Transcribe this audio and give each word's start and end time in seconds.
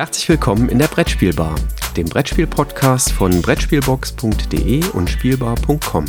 Herzlich 0.00 0.30
willkommen 0.30 0.70
in 0.70 0.78
der 0.78 0.86
Brettspielbar, 0.86 1.56
dem 1.94 2.06
Brettspiel-Podcast 2.06 3.12
von 3.12 3.42
Brettspielbox.de 3.42 4.82
und 4.94 5.10
Spielbar.com. 5.10 6.06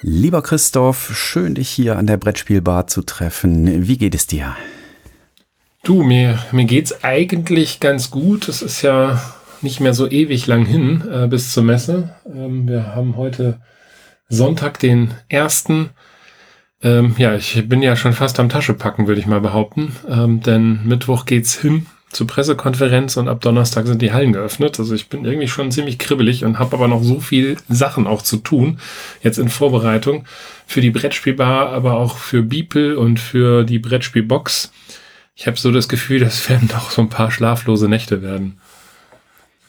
Lieber 0.00 0.40
Christoph, 0.40 1.14
schön 1.14 1.56
dich 1.56 1.68
hier 1.68 1.98
an 1.98 2.06
der 2.06 2.16
Brettspielbar 2.16 2.86
zu 2.86 3.02
treffen. 3.02 3.86
Wie 3.86 3.98
geht 3.98 4.14
es 4.14 4.26
dir? 4.26 4.56
Du, 5.82 6.02
mir, 6.02 6.38
mir 6.52 6.64
geht's 6.64 7.04
eigentlich 7.04 7.80
ganz 7.80 8.10
gut. 8.10 8.48
Es 8.48 8.62
ist 8.62 8.80
ja 8.80 9.20
nicht 9.60 9.80
mehr 9.80 9.92
so 9.92 10.08
ewig 10.08 10.46
lang 10.46 10.64
hin 10.64 11.04
äh, 11.12 11.26
bis 11.26 11.52
zur 11.52 11.64
Messe. 11.64 12.14
Ähm, 12.24 12.66
wir 12.66 12.94
haben 12.94 13.18
heute 13.18 13.60
Sonntag, 14.30 14.78
den 14.78 15.12
ersten. 15.28 15.90
Ähm, 16.82 17.14
ja, 17.18 17.34
ich 17.34 17.68
bin 17.68 17.82
ja 17.82 17.96
schon 17.96 18.14
fast 18.14 18.40
am 18.40 18.48
Taschepacken, 18.48 19.06
würde 19.06 19.20
ich 19.20 19.26
mal 19.26 19.40
behaupten. 19.40 19.94
Ähm, 20.08 20.40
denn 20.40 20.86
Mittwoch 20.86 21.26
geht's 21.26 21.54
hin 21.54 21.86
zur 22.10 22.26
Pressekonferenz 22.26 23.16
und 23.16 23.28
ab 23.28 23.40
Donnerstag 23.40 23.86
sind 23.86 24.02
die 24.02 24.12
Hallen 24.12 24.32
geöffnet. 24.32 24.78
Also 24.78 24.94
ich 24.94 25.08
bin 25.08 25.24
irgendwie 25.24 25.48
schon 25.48 25.70
ziemlich 25.70 25.98
kribbelig 25.98 26.44
und 26.44 26.58
habe 26.58 26.76
aber 26.76 26.88
noch 26.88 27.02
so 27.02 27.20
viel 27.20 27.56
Sachen 27.68 28.06
auch 28.06 28.22
zu 28.22 28.38
tun, 28.38 28.80
jetzt 29.22 29.38
in 29.38 29.48
Vorbereitung 29.48 30.24
für 30.66 30.80
die 30.80 30.90
Brettspielbar, 30.90 31.70
aber 31.70 31.94
auch 31.94 32.16
für 32.16 32.42
Beeple 32.42 32.98
und 32.98 33.20
für 33.20 33.64
die 33.64 33.78
Brettspielbox. 33.78 34.72
Ich 35.36 35.46
habe 35.46 35.56
so 35.56 35.70
das 35.70 35.88
Gefühl, 35.88 36.20
das 36.20 36.48
werden 36.48 36.68
doch 36.68 36.90
so 36.90 37.02
ein 37.02 37.08
paar 37.08 37.30
schlaflose 37.30 37.88
Nächte 37.88 38.22
werden. 38.22 38.60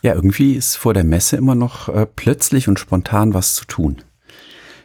Ja, 0.02 0.16
irgendwie 0.16 0.54
ist 0.54 0.78
vor 0.78 0.96
der 0.96 1.04
Messe 1.04 1.38
immer 1.38 1.54
noch 1.54 1.90
äh, 1.90 2.08
plötzlich 2.08 2.68
und 2.68 2.80
spontan 2.80 3.36
was 3.36 3.54
zu 3.54 3.66
tun. 3.66 4.02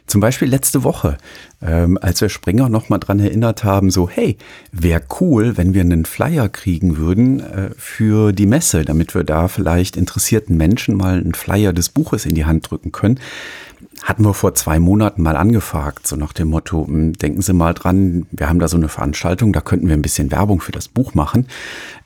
Zum 0.07 0.21
Beispiel 0.21 0.47
letzte 0.47 0.83
Woche, 0.83 1.17
ähm, 1.61 1.97
als 2.01 2.21
wir 2.21 2.29
Springer 2.29 2.69
nochmal 2.69 2.99
dran 2.99 3.19
erinnert 3.19 3.65
haben, 3.65 3.91
so, 3.91 4.09
hey, 4.09 4.37
wäre 4.71 5.01
cool, 5.19 5.57
wenn 5.57 5.73
wir 5.73 5.81
einen 5.81 6.05
Flyer 6.05 6.47
kriegen 6.47 6.97
würden 6.97 7.41
äh, 7.41 7.69
für 7.77 8.31
die 8.31 8.45
Messe, 8.45 8.85
damit 8.85 9.13
wir 9.13 9.25
da 9.25 9.49
vielleicht 9.49 9.97
interessierten 9.97 10.55
Menschen 10.55 10.95
mal 10.95 11.19
einen 11.19 11.33
Flyer 11.33 11.73
des 11.73 11.89
Buches 11.89 12.25
in 12.25 12.35
die 12.35 12.45
Hand 12.45 12.71
drücken 12.71 12.93
können 12.93 13.19
hatten 14.03 14.23
wir 14.23 14.33
vor 14.33 14.53
zwei 14.53 14.79
Monaten 14.79 15.21
mal 15.21 15.35
angefragt, 15.35 16.07
so 16.07 16.15
nach 16.15 16.33
dem 16.33 16.49
Motto, 16.49 16.85
hm, 16.87 17.13
denken 17.13 17.41
Sie 17.41 17.53
mal 17.53 17.73
dran, 17.73 18.25
wir 18.31 18.49
haben 18.49 18.59
da 18.59 18.67
so 18.67 18.77
eine 18.77 18.89
Veranstaltung, 18.89 19.53
da 19.53 19.61
könnten 19.61 19.87
wir 19.87 19.95
ein 19.95 20.01
bisschen 20.01 20.31
Werbung 20.31 20.61
für 20.61 20.71
das 20.71 20.87
Buch 20.87 21.13
machen. 21.13 21.47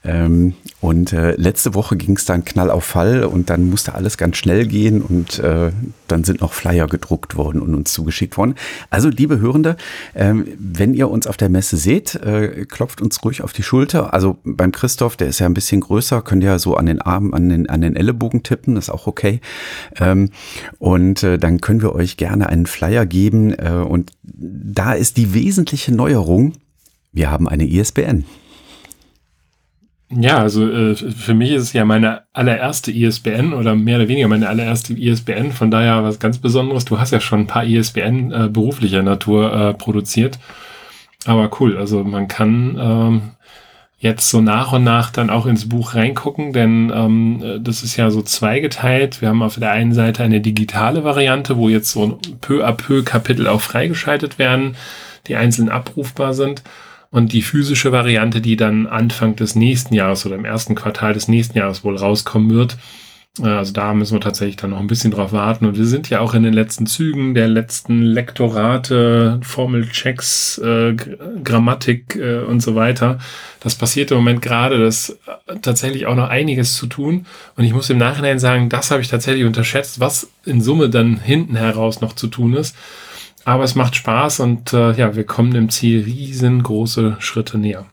Ähm, 0.03 0.55
und 0.79 1.13
äh, 1.13 1.35
letzte 1.35 1.75
Woche 1.75 1.95
ging 1.95 2.15
es 2.15 2.25
dann 2.25 2.43
knall 2.43 2.71
auf 2.71 2.83
Fall 2.83 3.23
und 3.23 3.51
dann 3.51 3.69
musste 3.69 3.93
alles 3.93 4.17
ganz 4.17 4.37
schnell 4.37 4.65
gehen 4.65 5.01
und 5.01 5.37
äh, 5.37 5.71
dann 6.07 6.23
sind 6.23 6.41
noch 6.41 6.53
Flyer 6.53 6.87
gedruckt 6.87 7.37
worden 7.37 7.61
und 7.61 7.75
uns 7.75 7.93
zugeschickt 7.93 8.35
worden. 8.35 8.55
Also, 8.89 9.09
liebe 9.09 9.39
Hörende, 9.39 9.77
ähm, 10.15 10.47
wenn 10.57 10.95
ihr 10.95 11.09
uns 11.09 11.27
auf 11.27 11.37
der 11.37 11.49
Messe 11.49 11.77
seht, 11.77 12.15
äh, 12.15 12.65
klopft 12.65 12.99
uns 12.99 13.23
ruhig 13.23 13.43
auf 13.43 13.53
die 13.53 13.61
Schulter. 13.61 14.13
Also 14.13 14.37
beim 14.43 14.71
Christoph, 14.71 15.17
der 15.17 15.27
ist 15.27 15.39
ja 15.39 15.45
ein 15.45 15.53
bisschen 15.53 15.81
größer, 15.81 16.23
könnt 16.23 16.43
ihr 16.43 16.49
ja 16.49 16.59
so 16.59 16.75
an 16.75 16.87
den 16.87 17.01
Armen, 17.01 17.33
an 17.35 17.49
den, 17.49 17.69
an 17.69 17.81
den 17.81 17.95
Ellenbogen 17.95 18.41
tippen, 18.41 18.77
ist 18.77 18.89
auch 18.89 19.05
okay. 19.05 19.39
Ähm, 19.99 20.31
und 20.79 21.21
dann 21.21 21.61
können 21.61 21.80
wir 21.81 21.93
euch 21.93 22.17
gerne 22.17 22.49
einen 22.49 22.65
Flyer 22.65 23.05
geben. 23.05 23.53
Äh, 23.53 23.71
und 23.71 24.11
da 24.23 24.93
ist 24.93 25.17
die 25.17 25.33
wesentliche 25.33 25.93
Neuerung, 25.93 26.53
wir 27.11 27.29
haben 27.29 27.47
eine 27.47 27.67
ISBN. 27.67 28.25
Ja, 30.13 30.39
also 30.39 30.69
äh, 30.69 30.95
für 30.95 31.33
mich 31.33 31.51
ist 31.51 31.63
es 31.63 31.73
ja 31.73 31.85
meine 31.85 32.23
allererste 32.33 32.91
ISBN 32.91 33.53
oder 33.53 33.75
mehr 33.75 33.97
oder 33.97 34.09
weniger 34.09 34.27
meine 34.27 34.49
allererste 34.49 34.93
ISBN. 34.93 35.51
Von 35.51 35.71
daher 35.71 36.03
was 36.03 36.19
ganz 36.19 36.37
Besonderes. 36.37 36.85
Du 36.85 36.99
hast 36.99 37.11
ja 37.11 37.21
schon 37.21 37.41
ein 37.41 37.47
paar 37.47 37.63
ISBN 37.63 38.31
äh, 38.31 38.49
beruflicher 38.49 39.03
Natur 39.03 39.53
äh, 39.53 39.73
produziert. 39.73 40.37
Aber 41.25 41.49
cool, 41.59 41.77
also 41.77 42.03
man 42.03 42.27
kann 42.27 42.77
ähm, 42.79 43.21
jetzt 44.01 44.31
so 44.31 44.41
nach 44.41 44.73
und 44.73 44.83
nach 44.83 45.11
dann 45.11 45.29
auch 45.29 45.45
ins 45.45 45.69
Buch 45.69 45.93
reingucken, 45.93 46.53
denn 46.53 46.91
ähm, 46.93 47.59
das 47.63 47.83
ist 47.83 47.97
ja 47.97 48.09
so 48.09 48.23
zweigeteilt. 48.23 49.21
Wir 49.21 49.29
haben 49.29 49.43
auf 49.43 49.59
der 49.59 49.71
einen 49.71 49.93
Seite 49.93 50.23
eine 50.23 50.41
digitale 50.41 51.03
Variante, 51.03 51.55
wo 51.55 51.69
jetzt 51.69 51.91
so 51.91 52.19
peu 52.41 52.65
à 52.65 52.73
peu 52.73 53.03
Kapitel 53.03 53.47
auch 53.47 53.61
freigeschaltet 53.61 54.39
werden, 54.39 54.75
die 55.27 55.35
einzeln 55.35 55.69
abrufbar 55.69 56.33
sind. 56.33 56.63
Und 57.11 57.31
die 57.33 57.43
physische 57.43 57.91
Variante, 57.91 58.41
die 58.41 58.55
dann 58.55 58.87
Anfang 58.87 59.35
des 59.35 59.55
nächsten 59.55 59.93
Jahres 59.93 60.25
oder 60.25 60.35
im 60.35 60.45
ersten 60.45 60.75
Quartal 60.75 61.13
des 61.13 61.27
nächsten 61.27 61.57
Jahres 61.57 61.83
wohl 61.83 61.97
rauskommen 61.97 62.49
wird. 62.49 62.77
Äh, 63.39 63.47
also 63.47 63.73
da 63.73 63.93
müssen 63.93 64.15
wir 64.15 64.21
tatsächlich 64.21 64.57
dann 64.57 64.71
noch 64.71 64.79
ein 64.79 64.87
bisschen 64.87 65.11
drauf 65.11 65.31
warten. 65.31 65.65
Und 65.65 65.77
wir 65.77 65.85
sind 65.85 66.09
ja 66.09 66.19
auch 66.19 66.33
in 66.33 66.43
den 66.43 66.53
letzten 66.53 66.85
Zügen 66.85 67.33
der 67.33 67.47
letzten 67.47 68.01
Lektorate, 68.01 69.39
Formelchecks, 69.43 70.57
äh, 70.59 70.95
Grammatik 71.43 72.15
äh, 72.15 72.39
und 72.39 72.61
so 72.61 72.75
weiter. 72.75 73.19
Das 73.59 73.75
passiert 73.75 74.11
im 74.11 74.17
Moment 74.17 74.41
gerade. 74.41 74.79
Das 74.79 75.17
äh, 75.47 75.55
tatsächlich 75.61 76.05
auch 76.05 76.15
noch 76.15 76.29
einiges 76.29 76.75
zu 76.75 76.87
tun. 76.87 77.25
Und 77.55 77.63
ich 77.63 77.73
muss 77.73 77.89
im 77.89 77.97
Nachhinein 77.97 78.39
sagen, 78.39 78.69
das 78.69 78.91
habe 78.91 79.01
ich 79.01 79.07
tatsächlich 79.07 79.45
unterschätzt, 79.45 79.99
was 79.99 80.29
in 80.45 80.61
Summe 80.61 80.89
dann 80.89 81.17
hinten 81.17 81.55
heraus 81.55 82.01
noch 82.01 82.13
zu 82.13 82.27
tun 82.27 82.53
ist. 82.53 82.75
Aber 83.43 83.63
es 83.63 83.75
macht 83.75 83.95
Spaß 83.95 84.41
und 84.41 84.71
äh, 84.73 84.93
ja, 84.93 85.15
wir 85.15 85.23
kommen 85.23 85.51
dem 85.51 85.69
Ziel 85.69 86.03
riesengroße 86.03 87.17
Schritte 87.19 87.57
näher. 87.57 87.90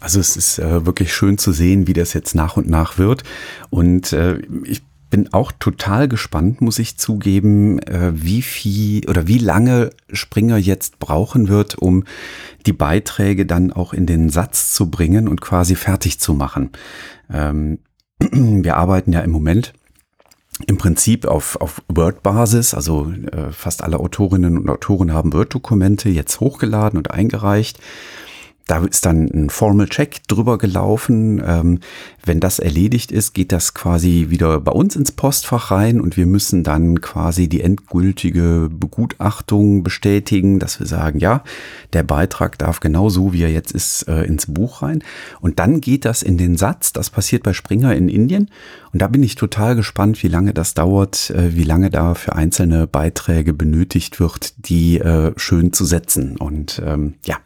Also 0.00 0.20
es 0.20 0.36
ist 0.36 0.58
äh, 0.58 0.84
wirklich 0.84 1.14
schön 1.14 1.38
zu 1.38 1.52
sehen, 1.52 1.86
wie 1.86 1.92
das 1.92 2.12
jetzt 2.12 2.34
nach 2.34 2.56
und 2.56 2.68
nach 2.68 2.98
wird. 2.98 3.22
Und 3.70 4.12
äh, 4.12 4.38
ich 4.64 4.82
bin 5.10 5.32
auch 5.32 5.52
total 5.52 6.08
gespannt, 6.08 6.60
muss 6.60 6.78
ich 6.78 6.98
zugeben, 6.98 7.78
äh, 7.80 8.12
wie 8.14 8.42
viel 8.42 9.08
oder 9.08 9.26
wie 9.26 9.38
lange 9.38 9.90
Springer 10.12 10.58
jetzt 10.58 10.98
brauchen 10.98 11.48
wird, 11.48 11.76
um 11.76 12.04
die 12.66 12.72
Beiträge 12.72 13.46
dann 13.46 13.72
auch 13.72 13.92
in 13.92 14.06
den 14.06 14.30
Satz 14.30 14.72
zu 14.72 14.90
bringen 14.90 15.28
und 15.28 15.40
quasi 15.40 15.74
fertig 15.74 16.18
zu 16.20 16.34
machen. 16.34 16.70
Ähm, 17.32 17.78
wir 18.20 18.76
arbeiten 18.76 19.12
ja 19.12 19.20
im 19.20 19.30
Moment 19.30 19.72
im 20.66 20.78
Prinzip 20.78 21.26
auf, 21.26 21.60
auf 21.60 21.82
Word-Basis, 21.88 22.72
also 22.72 23.12
äh, 23.30 23.52
fast 23.52 23.82
alle 23.82 24.00
Autorinnen 24.00 24.56
und 24.56 24.70
Autoren 24.70 25.12
haben 25.12 25.34
Word-Dokumente 25.34 26.08
jetzt 26.08 26.40
hochgeladen 26.40 26.96
und 26.96 27.10
eingereicht. 27.10 27.78
Da 28.66 28.84
ist 28.84 29.06
dann 29.06 29.30
ein 29.32 29.48
Formal 29.48 29.88
Check 29.88 30.26
drüber 30.26 30.58
gelaufen. 30.58 31.40
Ähm, 31.46 31.78
wenn 32.24 32.40
das 32.40 32.58
erledigt 32.58 33.12
ist, 33.12 33.32
geht 33.32 33.52
das 33.52 33.74
quasi 33.74 34.26
wieder 34.28 34.60
bei 34.60 34.72
uns 34.72 34.96
ins 34.96 35.12
Postfach 35.12 35.70
rein 35.70 36.00
und 36.00 36.16
wir 36.16 36.26
müssen 36.26 36.64
dann 36.64 37.00
quasi 37.00 37.48
die 37.48 37.60
endgültige 37.60 38.68
Begutachtung 38.68 39.84
bestätigen, 39.84 40.58
dass 40.58 40.80
wir 40.80 40.86
sagen, 40.86 41.20
ja, 41.20 41.44
der 41.92 42.02
Beitrag 42.02 42.58
darf 42.58 42.80
genau 42.80 43.08
so, 43.08 43.32
wie 43.32 43.42
er 43.42 43.52
jetzt 43.52 43.70
ist, 43.70 44.08
äh, 44.08 44.24
ins 44.24 44.46
Buch 44.46 44.82
rein. 44.82 45.04
Und 45.40 45.60
dann 45.60 45.80
geht 45.80 46.04
das 46.04 46.22
in 46.22 46.36
den 46.36 46.56
Satz. 46.56 46.92
Das 46.92 47.10
passiert 47.10 47.44
bei 47.44 47.52
Springer 47.52 47.94
in 47.94 48.08
Indien. 48.08 48.50
Und 48.92 49.00
da 49.00 49.06
bin 49.06 49.22
ich 49.22 49.36
total 49.36 49.76
gespannt, 49.76 50.24
wie 50.24 50.28
lange 50.28 50.52
das 50.52 50.74
dauert, 50.74 51.30
äh, 51.30 51.54
wie 51.54 51.62
lange 51.62 51.90
da 51.90 52.14
für 52.14 52.34
einzelne 52.34 52.88
Beiträge 52.88 53.52
benötigt 53.52 54.18
wird, 54.18 54.54
die 54.68 54.98
äh, 54.98 55.32
schön 55.36 55.72
zu 55.72 55.84
setzen. 55.84 56.36
Und 56.36 56.82
ähm, 56.84 57.14
ja 57.24 57.36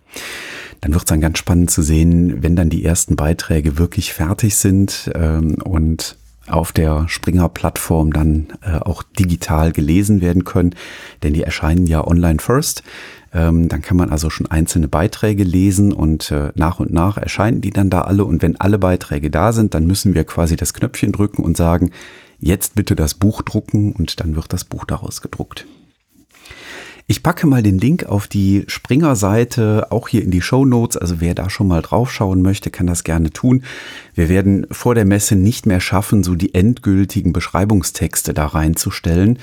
dann 0.80 0.92
wird 0.92 1.02
es 1.02 1.08
dann 1.08 1.20
ganz 1.20 1.38
spannend 1.38 1.70
zu 1.70 1.82
sehen, 1.82 2.42
wenn 2.42 2.56
dann 2.56 2.70
die 2.70 2.84
ersten 2.84 3.16
Beiträge 3.16 3.78
wirklich 3.78 4.12
fertig 4.12 4.56
sind 4.56 5.10
ähm, 5.14 5.56
und 5.62 6.16
auf 6.48 6.72
der 6.72 7.06
Springer-Plattform 7.08 8.12
dann 8.12 8.48
äh, 8.62 8.78
auch 8.78 9.02
digital 9.02 9.72
gelesen 9.72 10.20
werden 10.20 10.44
können, 10.44 10.74
denn 11.22 11.34
die 11.34 11.42
erscheinen 11.42 11.86
ja 11.86 12.06
online 12.06 12.40
first. 12.40 12.82
Ähm, 13.32 13.68
dann 13.68 13.82
kann 13.82 13.96
man 13.96 14.10
also 14.10 14.28
schon 14.28 14.50
einzelne 14.50 14.88
Beiträge 14.88 15.44
lesen 15.44 15.92
und 15.92 16.32
äh, 16.32 16.50
nach 16.56 16.80
und 16.80 16.92
nach 16.92 17.16
erscheinen 17.16 17.60
die 17.60 17.70
dann 17.70 17.90
da 17.90 18.02
alle. 18.02 18.24
Und 18.24 18.42
wenn 18.42 18.60
alle 18.60 18.78
Beiträge 18.78 19.30
da 19.30 19.52
sind, 19.52 19.74
dann 19.74 19.86
müssen 19.86 20.14
wir 20.14 20.24
quasi 20.24 20.56
das 20.56 20.74
Knöpfchen 20.74 21.12
drücken 21.12 21.42
und 21.42 21.56
sagen, 21.56 21.92
jetzt 22.40 22.74
bitte 22.74 22.96
das 22.96 23.14
Buch 23.14 23.42
drucken 23.42 23.92
und 23.92 24.18
dann 24.18 24.34
wird 24.34 24.52
das 24.52 24.64
Buch 24.64 24.84
daraus 24.84 25.22
gedruckt. 25.22 25.66
Ich 27.10 27.24
packe 27.24 27.48
mal 27.48 27.60
den 27.60 27.78
Link 27.78 28.04
auf 28.04 28.28
die 28.28 28.62
Springer-Seite 28.68 29.88
auch 29.90 30.06
hier 30.06 30.22
in 30.22 30.30
die 30.30 30.42
Show 30.42 30.64
Notes. 30.64 30.96
Also 30.96 31.20
wer 31.20 31.34
da 31.34 31.50
schon 31.50 31.66
mal 31.66 31.82
draufschauen 31.82 32.40
möchte, 32.40 32.70
kann 32.70 32.86
das 32.86 33.02
gerne 33.02 33.32
tun. 33.32 33.64
Wir 34.14 34.28
werden 34.28 34.68
vor 34.70 34.94
der 34.94 35.04
Messe 35.04 35.34
nicht 35.34 35.66
mehr 35.66 35.80
schaffen, 35.80 36.22
so 36.22 36.36
die 36.36 36.54
endgültigen 36.54 37.32
Beschreibungstexte 37.32 38.32
da 38.32 38.46
reinzustellen. 38.46 39.40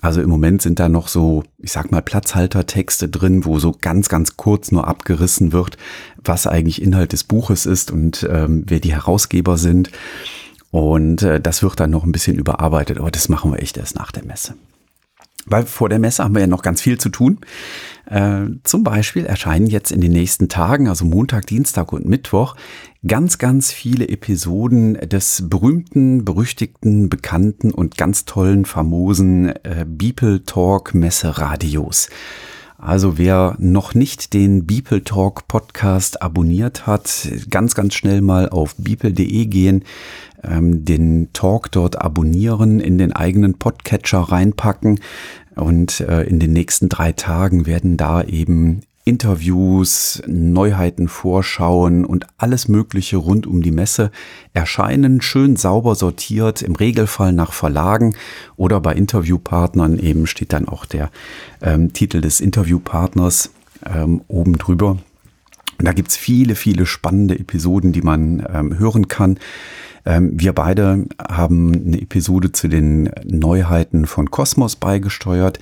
Also 0.00 0.22
im 0.22 0.28
Moment 0.28 0.60
sind 0.60 0.80
da 0.80 0.88
noch 0.88 1.06
so, 1.06 1.44
ich 1.58 1.70
sag 1.70 1.92
mal, 1.92 2.02
Platzhaltertexte 2.02 3.08
drin, 3.08 3.44
wo 3.44 3.60
so 3.60 3.76
ganz, 3.80 4.08
ganz 4.08 4.36
kurz 4.36 4.72
nur 4.72 4.88
abgerissen 4.88 5.52
wird, 5.52 5.76
was 6.16 6.48
eigentlich 6.48 6.82
Inhalt 6.82 7.12
des 7.12 7.22
Buches 7.22 7.64
ist 7.64 7.92
und 7.92 8.28
ähm, 8.28 8.64
wer 8.66 8.80
die 8.80 8.92
Herausgeber 8.92 9.56
sind. 9.56 9.88
Und 10.72 11.22
äh, 11.22 11.40
das 11.40 11.62
wird 11.62 11.78
dann 11.78 11.90
noch 11.90 12.02
ein 12.02 12.10
bisschen 12.10 12.34
überarbeitet, 12.34 12.98
aber 12.98 13.12
das 13.12 13.28
machen 13.28 13.52
wir 13.52 13.62
echt 13.62 13.76
erst 13.76 13.94
nach 13.94 14.10
der 14.10 14.24
Messe. 14.24 14.54
Weil 15.46 15.66
vor 15.66 15.88
der 15.88 15.98
Messe 15.98 16.24
haben 16.24 16.34
wir 16.34 16.40
ja 16.40 16.46
noch 16.46 16.62
ganz 16.62 16.80
viel 16.80 16.98
zu 16.98 17.08
tun. 17.08 17.38
Äh, 18.06 18.46
zum 18.64 18.84
Beispiel 18.84 19.24
erscheinen 19.24 19.66
jetzt 19.66 19.90
in 19.90 20.00
den 20.00 20.12
nächsten 20.12 20.48
Tagen, 20.48 20.88
also 20.88 21.04
Montag, 21.04 21.46
Dienstag 21.46 21.92
und 21.92 22.06
Mittwoch, 22.06 22.56
ganz, 23.06 23.38
ganz 23.38 23.72
viele 23.72 24.08
Episoden 24.08 24.94
des 24.94 25.48
berühmten, 25.48 26.24
berüchtigten, 26.24 27.08
bekannten 27.08 27.70
und 27.70 27.96
ganz 27.96 28.24
tollen, 28.24 28.64
famosen 28.64 29.50
äh, 29.64 29.86
Beeple 29.86 30.44
Talk 30.44 30.94
Messeradios. 30.94 32.08
Also 32.78 33.18
wer 33.18 33.56
noch 33.58 33.94
nicht 33.94 34.34
den 34.34 34.66
Beeple 34.66 35.04
Talk 35.04 35.46
Podcast 35.48 36.22
abonniert 36.22 36.86
hat, 36.86 37.28
ganz, 37.48 37.74
ganz 37.74 37.94
schnell 37.94 38.20
mal 38.20 38.48
auf 38.48 38.74
beeple.de 38.76 39.46
gehen, 39.46 39.84
ähm, 40.42 40.84
den 40.84 41.32
Talk 41.32 41.70
dort 41.72 42.00
abonnieren, 42.00 42.80
in 42.80 42.98
den 42.98 43.12
eigenen 43.12 43.54
Podcatcher 43.54 44.20
reinpacken 44.20 45.00
und 45.54 46.00
äh, 46.00 46.22
in 46.24 46.40
den 46.40 46.52
nächsten 46.52 46.88
drei 46.88 47.12
Tagen 47.12 47.66
werden 47.66 47.96
da 47.96 48.22
eben 48.22 48.82
Interviews, 49.04 50.22
Neuheiten, 50.26 51.08
Vorschauen 51.08 52.06
und 52.06 52.26
alles 52.38 52.68
Mögliche 52.68 53.18
rund 53.18 53.46
um 53.46 53.62
die 53.62 53.70
Messe 53.70 54.10
erscheinen, 54.54 55.20
schön 55.20 55.56
sauber 55.56 55.94
sortiert, 55.94 56.62
im 56.62 56.74
Regelfall 56.74 57.32
nach 57.32 57.52
Verlagen 57.52 58.16
oder 58.56 58.80
bei 58.80 58.94
Interviewpartnern 58.94 59.98
eben 59.98 60.26
steht 60.26 60.54
dann 60.54 60.68
auch 60.68 60.86
der 60.86 61.10
ähm, 61.60 61.92
Titel 61.92 62.22
des 62.22 62.40
Interviewpartners 62.40 63.50
ähm, 63.84 64.22
oben 64.28 64.56
drüber. 64.56 64.98
Und 65.78 65.84
da 65.86 65.92
gibt's 65.92 66.16
viele, 66.16 66.54
viele 66.54 66.86
spannende 66.86 67.38
Episoden, 67.38 67.92
die 67.92 68.02
man 68.02 68.46
ähm, 68.52 68.78
hören 68.78 69.08
kann. 69.08 69.38
Ähm, 70.06 70.32
wir 70.34 70.52
beide 70.52 71.06
haben 71.18 71.72
eine 71.74 72.00
Episode 72.00 72.52
zu 72.52 72.68
den 72.68 73.10
Neuheiten 73.24 74.06
von 74.06 74.30
Cosmos 74.30 74.76
beigesteuert. 74.76 75.58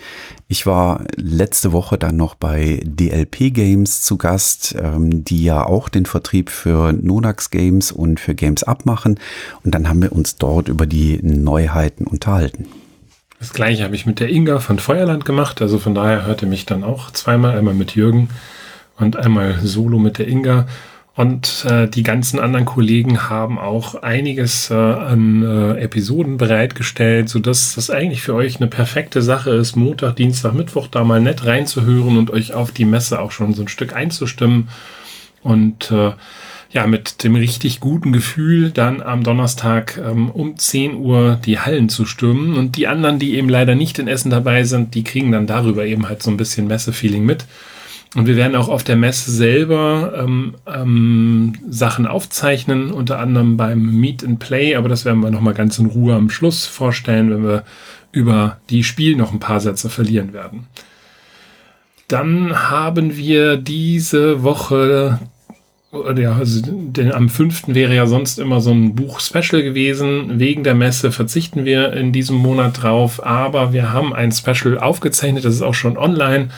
Ich 0.49 0.67
war 0.67 1.05
letzte 1.17 1.73
Woche 1.73 1.99
dann 1.99 2.17
noch 2.17 2.35
bei 2.35 2.81
DLP 2.85 3.55
Games 3.55 4.03
zu 4.03 4.19
Gast, 4.19 4.75
ähm, 4.79 5.25
die 5.25 5.45
ja 5.45 5.65
auch 5.65 5.89
den 5.89 6.07
Vertrieb 6.07 6.51
für 6.51 6.93
Nonax 6.93 7.51
Games 7.51 7.93
und 7.93 8.21
für 8.21 8.35
Games 8.35 8.65
abmachen. 8.65 9.19
Und 9.65 9.75
dann 9.75 9.89
haben 9.89 10.03
wir 10.03 10.13
uns 10.13 10.37
dort 10.37 10.69
über 10.69 10.87
die 10.87 11.21
Neuheiten 11.23 12.07
unterhalten. 12.07 12.67
Das 13.39 13.53
gleiche 13.53 13.83
habe 13.83 13.97
ich 13.97 14.07
mit 14.07 14.21
der 14.21 14.29
Inga 14.29 14.61
von 14.61 14.79
Feuerland 14.79 15.25
gemacht. 15.25 15.63
Also 15.63 15.79
von 15.79 15.95
daher 15.95 16.27
hörte 16.27 16.47
mich 16.47 16.65
dann 16.65 16.85
auch 16.85 17.11
zweimal, 17.11 17.57
einmal 17.57 17.75
mit 17.75 17.95
Jürgen 17.95 18.29
und 18.99 19.17
einmal 19.17 19.59
solo 19.63 19.99
mit 19.99 20.19
der 20.19 20.29
Inga. 20.29 20.67
Und 21.15 21.67
äh, 21.69 21.89
die 21.89 22.03
ganzen 22.03 22.41
anderen 22.41 22.65
Kollegen 22.65 23.29
haben 23.29 23.59
auch 23.59 23.97
einiges 23.97 24.71
äh, 24.71 24.75
an 24.75 25.43
äh, 25.43 25.79
Episoden 25.83 26.39
bereitgestellt, 26.39 27.29
sodass 27.29 27.75
das 27.75 27.91
eigentlich 27.91 28.23
für 28.23 28.35
euch 28.35 28.57
eine 28.57 28.67
perfekte 28.67 29.21
Sache 29.21 29.51
ist, 29.51 29.77
Montag, 29.77 30.17
Dienstag, 30.17 30.55
Mittwoch 30.55 30.89
da 30.89 31.05
mal 31.05 31.21
nett 31.21 31.45
reinzuhören 31.45 32.17
und 32.17 32.31
euch 32.31 32.55
auf 32.55 32.73
die 32.73 32.87
Messe 32.87 33.21
auch 33.21 33.31
schon 33.31 33.53
so 33.53 33.63
ein 33.63 33.69
Stück 33.69 33.95
einzustimmen. 33.95 34.69
Und 35.43 35.91
äh, 35.91 36.13
ja, 36.73 36.87
mit 36.87 37.23
dem 37.23 37.37
richtig 37.37 37.81
guten 37.81 38.13
Gefühl 38.13 38.71
dann 38.71 39.03
am 39.03 39.23
Donnerstag 39.23 39.99
ähm, 39.99 40.31
um 40.31 40.57
10 40.57 40.95
Uhr 40.97 41.39
die 41.45 41.59
Hallen 41.59 41.91
zu 41.91 42.07
stürmen. 42.07 42.57
Und 42.57 42.77
die 42.77 42.87
anderen, 42.87 43.19
die 43.19 43.35
eben 43.35 43.51
leider 43.51 43.75
nicht 43.75 43.99
in 43.99 44.09
Essen 44.09 44.31
dabei 44.31 44.65
sind, 44.65 44.95
die 44.95 45.05
kriegen 45.05 45.33
dann 45.33 45.47
darüber 45.47 45.85
eben 45.85 46.09
halt 46.09 46.23
so 46.23 46.31
ein 46.31 46.39
bisschen 46.39 46.69
Messe-Feeling 46.69 47.27
mit. 47.27 47.45
Und 48.15 48.27
wir 48.27 48.37
werden 48.37 48.57
auch 48.57 48.69
auf 48.69 48.85
der 48.85 48.97
Messe 48.97 49.31
selber 49.31 50.13
ähm, 50.19 50.55
ähm, 50.67 51.55
Sachen 51.69 52.07
aufzeichnen, 52.07 52.91
unter 52.91 53.19
anderem 53.19 53.57
beim 53.57 54.01
Meet 54.01 54.23
and 54.25 54.39
Play, 54.39 54.75
aber 54.75 54.91
das 54.91 55.07
werden 55.07 55.21
wir 55.21 55.31
nochmal 55.31 55.55
ganz 55.55 55.79
in 55.79 55.87
Ruhe 55.87 56.15
am 56.15 56.29
Schluss 56.29 56.67
vorstellen, 56.67 57.31
wenn 57.31 57.45
wir 57.45 57.65
über 58.13 58.59
die 58.69 58.85
Spiel 58.85 59.17
noch 59.17 59.33
ein 59.33 59.41
paar 59.41 59.61
Sätze 59.61 59.89
verlieren 59.89 60.35
werden. 60.35 60.67
Dann 62.09 62.69
haben 62.69 63.17
wir 63.17 63.57
diese 63.57 64.43
Woche, 64.43 65.19
ja, 66.15 66.37
also 66.37 66.61
denn 66.67 67.11
am 67.13 67.31
5. 67.31 67.69
wäre 67.69 67.95
ja 67.95 68.07
sonst 68.07 68.39
immer 68.39 68.61
so 68.61 68.73
ein 68.73 68.95
Buch-Special 68.95 69.63
gewesen. 69.63 70.39
Wegen 70.39 70.65
der 70.65 70.75
Messe 70.75 71.13
verzichten 71.13 71.65
wir 71.65 71.95
in 71.95 72.13
diesem 72.13 72.37
Monat 72.37 72.83
drauf, 72.83 73.25
aber 73.25 73.73
wir 73.73 73.91
haben 73.95 74.13
ein 74.13 74.33
Special 74.33 74.79
aufgezeichnet, 74.79 75.47
das 75.47 75.55
ist 75.55 75.63
auch 75.63 75.73
schon 75.73 75.97
online 75.97 76.51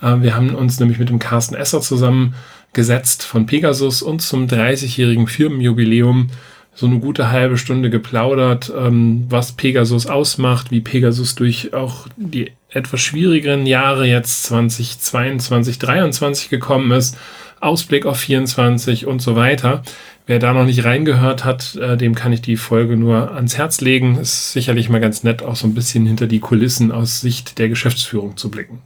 wir 0.00 0.34
haben 0.34 0.54
uns 0.54 0.78
nämlich 0.78 0.98
mit 0.98 1.08
dem 1.08 1.18
Carsten 1.18 1.54
Esser 1.54 1.80
zusammengesetzt 1.80 3.24
von 3.24 3.46
Pegasus 3.46 4.02
und 4.02 4.20
zum 4.20 4.46
30-jährigen 4.46 5.26
Firmenjubiläum 5.26 6.28
so 6.76 6.86
eine 6.86 6.98
gute 6.98 7.30
halbe 7.30 7.56
Stunde 7.56 7.88
geplaudert, 7.88 8.70
ähm, 8.76 9.24
was 9.30 9.52
Pegasus 9.52 10.06
ausmacht, 10.06 10.70
wie 10.70 10.82
Pegasus 10.82 11.34
durch 11.34 11.72
auch 11.72 12.06
die 12.16 12.52
etwas 12.68 13.00
schwierigeren 13.00 13.66
Jahre 13.66 14.06
jetzt 14.06 14.44
2022, 14.44 15.80
2023 15.80 16.48
gekommen 16.50 16.90
ist, 16.90 17.16
Ausblick 17.60 18.04
auf 18.04 18.18
24 18.18 19.06
und 19.06 19.22
so 19.22 19.34
weiter. 19.34 19.82
Wer 20.26 20.38
da 20.38 20.52
noch 20.52 20.66
nicht 20.66 20.84
reingehört 20.84 21.44
hat, 21.46 21.76
äh, 21.76 21.96
dem 21.96 22.14
kann 22.14 22.32
ich 22.32 22.42
die 22.42 22.58
Folge 22.58 22.96
nur 22.96 23.32
ans 23.34 23.56
Herz 23.56 23.80
legen. 23.80 24.18
Ist 24.18 24.52
sicherlich 24.52 24.90
mal 24.90 25.00
ganz 25.00 25.22
nett, 25.22 25.42
auch 25.42 25.56
so 25.56 25.66
ein 25.66 25.74
bisschen 25.74 26.04
hinter 26.04 26.26
die 26.26 26.40
Kulissen 26.40 26.92
aus 26.92 27.22
Sicht 27.22 27.58
der 27.58 27.70
Geschäftsführung 27.70 28.36
zu 28.36 28.50
blicken. 28.50 28.82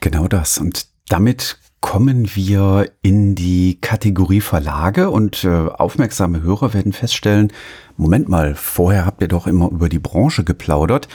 Genau 0.00 0.28
das. 0.28 0.58
Und 0.58 0.86
damit 1.08 1.58
kommen 1.80 2.34
wir 2.34 2.90
in 3.02 3.34
die 3.34 3.78
Kategorie 3.80 4.40
Verlage 4.40 5.10
und 5.10 5.44
äh, 5.44 5.48
aufmerksame 5.48 6.42
Hörer 6.42 6.74
werden 6.74 6.92
feststellen, 6.92 7.52
Moment 7.96 8.28
mal, 8.28 8.54
vorher 8.54 9.06
habt 9.06 9.22
ihr 9.22 9.28
doch 9.28 9.46
immer 9.46 9.70
über 9.70 9.88
die 9.88 9.98
Branche 9.98 10.44
geplaudert. 10.44 11.08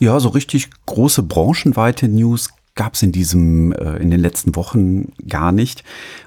Ja, 0.00 0.18
so 0.18 0.30
richtig 0.30 0.70
große 0.86 1.22
branchenweite 1.22 2.08
News 2.08 2.50
gab 2.74 2.94
es 2.94 3.02
in 3.02 3.12
diesem, 3.12 3.72
äh, 3.72 3.96
in 3.96 4.10
den 4.10 4.20
letzten 4.20 4.56
Wochen 4.56 5.12
gar 5.28 5.52
nicht. 5.52 5.84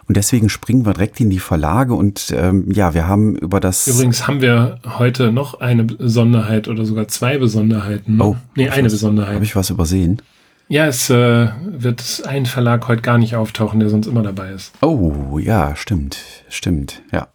Und 0.08 0.16
deswegen 0.16 0.48
springen 0.48 0.86
wir 0.86 0.94
direkt 0.94 1.20
in 1.20 1.30
die 1.30 1.40
Verlage 1.40 1.94
und 1.94 2.34
ähm, 2.36 2.72
ja, 2.72 2.94
wir 2.94 3.08
haben 3.08 3.36
über 3.36 3.60
das. 3.60 3.88
Übrigens 3.88 4.28
haben 4.28 4.42
wir 4.42 4.80
heute 4.86 5.34
noch 5.34 5.60
eine 5.60 5.84
Besonderheit 5.84 6.70
oder 6.70 6.86
sogar 6.86 7.10
zwei 7.10 7.38
Besonderheiten. 7.38 8.22
Oh, 8.22 8.38
nee, 8.56 8.70
eine 8.70 8.86
was, 8.86 8.94
Besonderheit. 8.94 9.36
Habe 9.36 9.46
ich 9.46 9.56
was 9.58 9.70
übersehen? 9.70 10.22
Ja, 10.70 10.86
es 10.86 11.10
äh, 11.10 11.48
wird 11.62 12.24
ein 12.26 12.46
Verlag 12.46 12.88
heute 12.90 13.02
gar 13.02 13.18
nicht 13.18 13.36
auftauchen, 13.36 13.80
der 13.80 13.90
sonst 13.90 14.08
immer 14.08 14.22
dabei 14.22 14.52
ist. 14.52 14.74
Oh, 14.82 15.40
ja, 15.40 15.76
stimmt, 15.78 16.18
stimmt, 16.50 17.02
ja. 17.12 17.28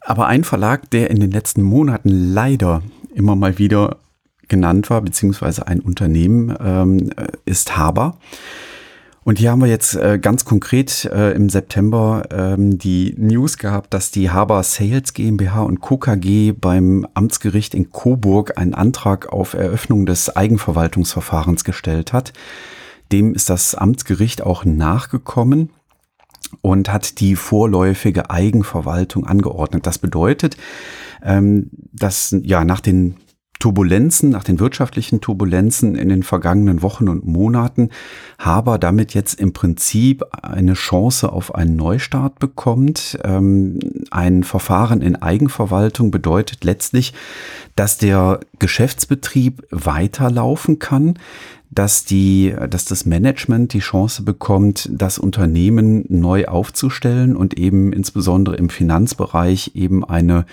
Aber 0.00 0.26
ein 0.26 0.44
Verlag, 0.44 0.90
der 0.90 1.10
in 1.10 1.18
den 1.18 1.30
letzten 1.30 1.62
Monaten 1.62 2.10
leider 2.10 2.82
immer 3.14 3.36
mal 3.36 3.58
wieder 3.58 3.96
genannt 4.48 4.90
war, 4.90 5.00
beziehungsweise 5.00 5.66
ein 5.66 5.80
Unternehmen, 5.80 6.54
ähm, 6.60 7.10
ist 7.46 7.76
Haber. 7.76 8.18
Und 9.26 9.40
hier 9.40 9.50
haben 9.50 9.60
wir 9.60 9.66
jetzt 9.66 9.96
äh, 9.96 10.20
ganz 10.20 10.44
konkret 10.44 11.04
äh, 11.06 11.32
im 11.32 11.48
September 11.48 12.28
ähm, 12.30 12.78
die 12.78 13.12
News 13.18 13.58
gehabt, 13.58 13.92
dass 13.92 14.12
die 14.12 14.30
Haber 14.30 14.62
Sales 14.62 15.14
GmbH 15.14 15.62
und 15.62 15.80
Co. 15.80 15.96
KG 15.96 16.52
beim 16.52 17.08
Amtsgericht 17.12 17.74
in 17.74 17.90
Coburg 17.90 18.56
einen 18.56 18.72
Antrag 18.72 19.32
auf 19.32 19.54
Eröffnung 19.54 20.06
des 20.06 20.36
Eigenverwaltungsverfahrens 20.36 21.64
gestellt 21.64 22.12
hat. 22.12 22.34
Dem 23.10 23.34
ist 23.34 23.50
das 23.50 23.74
Amtsgericht 23.74 24.42
auch 24.42 24.64
nachgekommen 24.64 25.70
und 26.60 26.92
hat 26.92 27.18
die 27.18 27.34
vorläufige 27.34 28.30
Eigenverwaltung 28.30 29.26
angeordnet. 29.26 29.88
Das 29.88 29.98
bedeutet, 29.98 30.56
ähm, 31.24 31.70
dass 31.92 32.32
ja 32.44 32.64
nach 32.64 32.80
den 32.80 33.16
Turbulenzen, 33.58 34.30
nach 34.30 34.44
den 34.44 34.60
wirtschaftlichen 34.60 35.20
Turbulenzen 35.20 35.94
in 35.94 36.08
den 36.08 36.22
vergangenen 36.22 36.82
Wochen 36.82 37.08
und 37.08 37.26
Monaten 37.26 37.90
Haber 38.38 38.78
damit 38.78 39.14
jetzt 39.14 39.40
im 39.40 39.52
Prinzip 39.52 40.24
eine 40.42 40.74
Chance 40.74 41.32
auf 41.32 41.54
einen 41.54 41.76
Neustart 41.76 42.38
bekommt. 42.38 43.18
Ähm, 43.24 43.78
ein 44.10 44.44
Verfahren 44.44 45.00
in 45.00 45.16
Eigenverwaltung 45.16 46.10
bedeutet 46.10 46.64
letztlich, 46.64 47.14
dass 47.76 47.98
der 47.98 48.40
Geschäftsbetrieb 48.58 49.66
weiterlaufen 49.70 50.78
kann, 50.78 51.18
dass 51.70 52.04
die, 52.04 52.54
dass 52.70 52.84
das 52.84 53.06
Management 53.06 53.72
die 53.72 53.80
Chance 53.80 54.22
bekommt, 54.22 54.88
das 54.92 55.18
Unternehmen 55.18 56.04
neu 56.08 56.46
aufzustellen 56.46 57.36
und 57.36 57.58
eben 57.58 57.92
insbesondere 57.92 58.56
im 58.56 58.70
Finanzbereich 58.70 59.72
eben 59.74 60.04
eine 60.04 60.46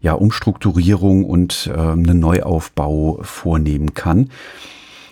ja, 0.00 0.12
Umstrukturierung 0.12 1.24
und 1.24 1.70
äh, 1.72 1.78
einen 1.78 2.20
Neuaufbau 2.20 3.18
vornehmen 3.22 3.94
kann. 3.94 4.30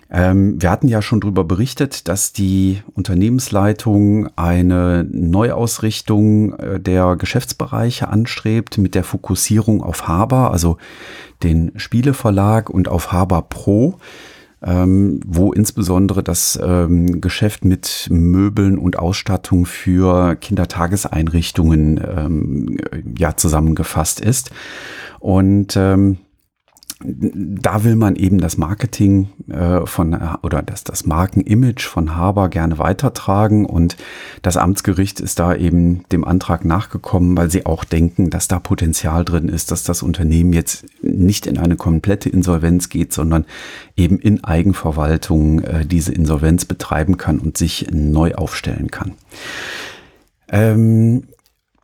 Ähm, 0.09 0.63
wir 0.63 0.71
hatten 0.71 0.87
ja 0.87 1.03
schon 1.03 1.21
darüber 1.21 1.43
berichtet, 1.43 2.07
dass 2.07 2.33
die 2.33 2.83
Unternehmensleitung 2.95 4.29
eine 4.37 5.05
Neuausrichtung 5.11 6.55
äh, 6.55 6.81
der 6.81 7.17
Geschäftsbereiche 7.17 8.09
anstrebt 8.09 8.79
mit 8.79 8.95
der 8.95 9.03
Fokussierung 9.03 9.83
auf 9.83 10.07
Haber, 10.07 10.53
also 10.53 10.79
den 11.43 11.73
Spieleverlag 11.77 12.71
und 12.71 12.89
auf 12.89 13.11
Haber 13.11 13.43
Pro 13.43 13.99
ähm, 14.63 15.21
wo 15.27 15.53
insbesondere 15.53 16.23
das 16.23 16.59
ähm, 16.63 17.21
Geschäft 17.21 17.65
mit 17.65 18.09
Möbeln 18.11 18.79
und 18.79 18.99
Ausstattung 18.99 19.67
für 19.67 20.37
Kindertageseinrichtungen 20.37 22.01
ähm, 22.05 22.79
ja 23.17 23.37
zusammengefasst 23.37 24.21
ist. 24.21 24.51
Und 25.21 25.77
ähm, 25.77 26.19
da 27.05 27.85
will 27.85 27.95
man 27.95 28.17
eben 28.17 28.39
das 28.39 28.57
Marketing 28.57 29.29
äh, 29.51 29.85
von 29.85 30.19
oder 30.43 30.63
das, 30.63 30.83
das 30.83 31.05
Markenimage 31.05 31.87
von 31.87 32.17
Haber 32.17 32.49
gerne 32.49 32.79
weitertragen 32.79 33.67
und 33.67 33.99
das 34.41 34.57
Amtsgericht 34.57 35.21
ist 35.21 35.39
da 35.39 35.55
eben 35.55 36.05
dem 36.11 36.25
Antrag 36.25 36.65
nachgekommen, 36.65 37.37
weil 37.37 37.51
sie 37.51 37.67
auch 37.67 37.85
denken, 37.85 38.31
dass 38.31 38.49
da 38.49 38.61
Potenzial 38.61 39.27
drin 39.27 39.51
ist, 39.51 39.71
dass 39.71 39.85
das 39.85 40.03
Unternehmen 40.03 40.55
jetzt 40.55 40.87
nicht 41.03 41.47
in 41.47 41.59
eine 41.59 41.77
komplette 41.77 42.31
Insolvenz 42.31 42.89
geht, 42.89 43.13
sondern 43.13 43.45
eben 43.97 44.19
in 44.19 44.43
Eigenverwaltung 44.43 45.61
äh, 45.61 45.85
diese 45.85 46.15
Insolvenz 46.15 46.65
betreiben 46.65 47.19
kann 47.19 47.39
und 47.41 47.59
sich 47.59 47.89
neu 47.93 48.35
aufstellen 48.35 48.91
kann. 48.91 49.13
Ähm, 50.49 51.25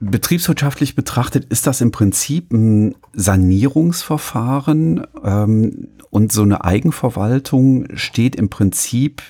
Betriebswirtschaftlich 0.04 0.96
betrachtet 0.96 1.44
ist 1.44 1.68
das 1.68 1.80
im 1.80 1.92
Prinzip 1.92 2.52
ein 2.52 2.96
Sanierungsverfahren 3.12 5.06
ähm, 5.22 5.88
und 6.10 6.32
so 6.32 6.42
eine 6.42 6.64
Eigenverwaltung 6.64 7.86
steht 7.94 8.34
im 8.34 8.50
Prinzip 8.50 9.22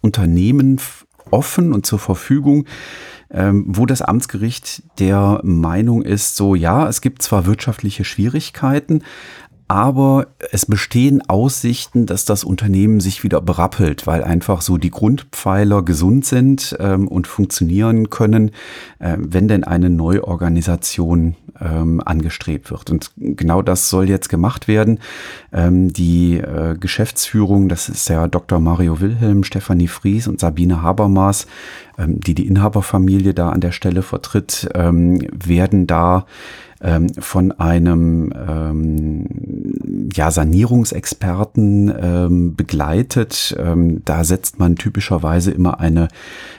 Unternehmen 0.00 0.80
offen 1.30 1.74
und 1.74 1.84
zur 1.84 1.98
Verfügung, 1.98 2.64
ähm, 3.30 3.64
wo 3.68 3.84
das 3.84 4.00
Amtsgericht 4.00 4.84
der 5.00 5.40
Meinung 5.42 6.00
ist, 6.00 6.36
so 6.36 6.54
ja, 6.54 6.88
es 6.88 7.02
gibt 7.02 7.20
zwar 7.20 7.44
wirtschaftliche 7.44 8.04
Schwierigkeiten, 8.04 9.02
aber 9.68 10.28
es 10.52 10.64
bestehen 10.66 11.28
Aussichten, 11.28 12.06
dass 12.06 12.24
das 12.24 12.44
Unternehmen 12.44 13.00
sich 13.00 13.24
wieder 13.24 13.40
berappelt, 13.40 14.06
weil 14.06 14.22
einfach 14.22 14.60
so 14.60 14.78
die 14.78 14.90
Grundpfeiler 14.90 15.82
gesund 15.82 16.24
sind 16.24 16.76
ähm, 16.78 17.08
und 17.08 17.26
funktionieren 17.26 18.08
können, 18.08 18.52
äh, 19.00 19.16
wenn 19.18 19.48
denn 19.48 19.64
eine 19.64 19.90
Neuorganisation 19.90 21.34
ähm, 21.60 22.00
angestrebt 22.04 22.70
wird. 22.70 22.90
Und 22.90 23.10
genau 23.16 23.60
das 23.60 23.90
soll 23.90 24.08
jetzt 24.08 24.28
gemacht 24.28 24.68
werden. 24.68 25.00
Ähm, 25.52 25.92
die 25.92 26.38
äh, 26.38 26.76
Geschäftsführung, 26.78 27.68
das 27.68 27.88
ist 27.88 28.08
ja 28.08 28.28
Dr. 28.28 28.60
Mario 28.60 29.00
Wilhelm, 29.00 29.42
Stefanie 29.42 29.88
Fries 29.88 30.28
und 30.28 30.38
Sabine 30.38 30.82
Habermas, 30.82 31.48
ähm, 31.98 32.20
die 32.20 32.34
die 32.34 32.46
Inhaberfamilie 32.46 33.34
da 33.34 33.50
an 33.50 33.60
der 33.60 33.72
Stelle 33.72 34.02
vertritt, 34.02 34.68
ähm, 34.74 35.26
werden 35.32 35.88
da 35.88 36.26
ähm, 36.80 37.08
von 37.18 37.52
einem 37.52 38.32
ähm, 38.36 40.08
ja, 40.14 40.30
Sanierungsexperten 40.30 41.94
ähm, 42.00 42.56
begleitet. 42.56 43.56
Ähm, 43.58 44.02
da 44.04 44.24
setzt 44.24 44.58
man 44.58 44.76
typischerweise 44.76 45.50
immer 45.50 45.80
eine 45.80 46.08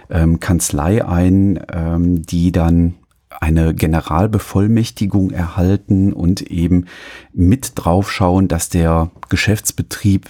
ähm, 0.10 0.40
Kanzlei 0.40 1.06
ein, 1.06 1.60
ähm, 1.72 2.24
die 2.26 2.52
dann 2.52 2.96
eine 3.40 3.74
Generalbevollmächtigung 3.74 5.32
erhalten 5.32 6.14
und 6.14 6.42
eben 6.42 6.86
mit 7.34 7.74
draufschauen, 7.76 8.48
dass 8.48 8.70
der 8.70 9.12
Geschäftsbetrieb 9.30 10.28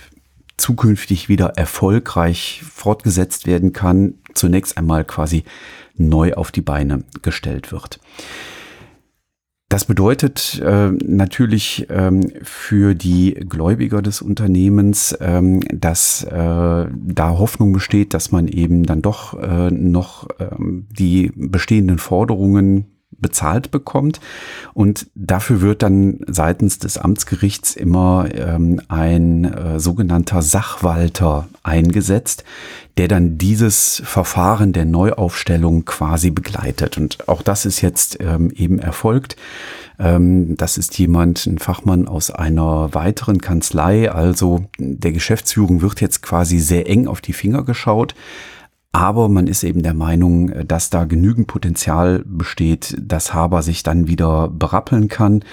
zukünftig 0.57 1.29
wieder 1.29 1.53
erfolgreich 1.55 2.63
fortgesetzt 2.69 3.45
werden 3.45 3.73
kann, 3.73 4.15
zunächst 4.33 4.77
einmal 4.77 5.05
quasi 5.05 5.43
neu 5.95 6.33
auf 6.33 6.51
die 6.51 6.61
Beine 6.61 7.03
gestellt 7.21 7.71
wird. 7.71 7.99
Das 9.69 9.83
bedeutet 9.83 10.61
äh, 10.63 10.91
natürlich 10.91 11.87
ähm, 11.89 12.31
für 12.41 12.95
die 12.95 13.33
Gläubiger 13.33 14.01
des 14.01 14.21
Unternehmens, 14.21 15.17
ähm, 15.19 15.59
dass 15.73 16.23
äh, 16.23 16.31
da 16.31 17.29
Hoffnung 17.37 17.73
besteht, 17.73 18.13
dass 18.13 18.31
man 18.31 18.47
eben 18.47 18.83
dann 18.83 19.01
doch 19.01 19.37
äh, 19.37 19.69
noch 19.69 20.29
ähm, 20.39 20.87
die 20.89 21.33
bestehenden 21.35 21.97
Forderungen 21.97 22.96
bezahlt 23.11 23.71
bekommt. 23.71 24.19
Und 24.73 25.07
dafür 25.15 25.61
wird 25.61 25.81
dann 25.81 26.19
seitens 26.27 26.79
des 26.79 26.97
Amtsgerichts 26.97 27.75
immer 27.75 28.27
ähm, 28.33 28.81
ein 28.87 29.45
äh, 29.45 29.79
sogenannter 29.79 30.41
Sachwalter 30.41 31.47
eingesetzt, 31.63 32.43
der 32.97 33.07
dann 33.07 33.37
dieses 33.37 34.01
Verfahren 34.05 34.73
der 34.73 34.85
Neuaufstellung 34.85 35.85
quasi 35.85 36.31
begleitet. 36.31 36.97
Und 36.97 37.27
auch 37.27 37.41
das 37.41 37.65
ist 37.65 37.81
jetzt 37.81 38.17
ähm, 38.19 38.51
eben 38.51 38.79
erfolgt. 38.79 39.35
Ähm, 39.99 40.55
das 40.57 40.77
ist 40.77 40.97
jemand, 40.99 41.45
ein 41.45 41.59
Fachmann 41.59 42.07
aus 42.07 42.31
einer 42.31 42.93
weiteren 42.93 43.39
Kanzlei. 43.39 44.11
Also 44.11 44.65
der 44.77 45.11
Geschäftsführung 45.11 45.81
wird 45.81 46.01
jetzt 46.01 46.21
quasi 46.21 46.59
sehr 46.59 46.87
eng 46.87 47.07
auf 47.07 47.21
die 47.21 47.33
Finger 47.33 47.63
geschaut. 47.63 48.13
Aber 48.97 49.29
man 49.29 49.45
ist 49.45 49.63
eben 49.63 49.83
der 49.83 49.93
Meinung, 49.93 50.51
dass 50.67 50.89
da 50.89 51.03
genügend 51.03 51.45
Potenzial 51.45 52.23
besteht, 52.25 52.97
dass 52.99 53.31
Haber 53.31 53.61
sich 53.61 53.83
dann 53.83 54.07
wieder 54.07 54.47
berappeln 54.47 55.07
kann. 55.07 55.43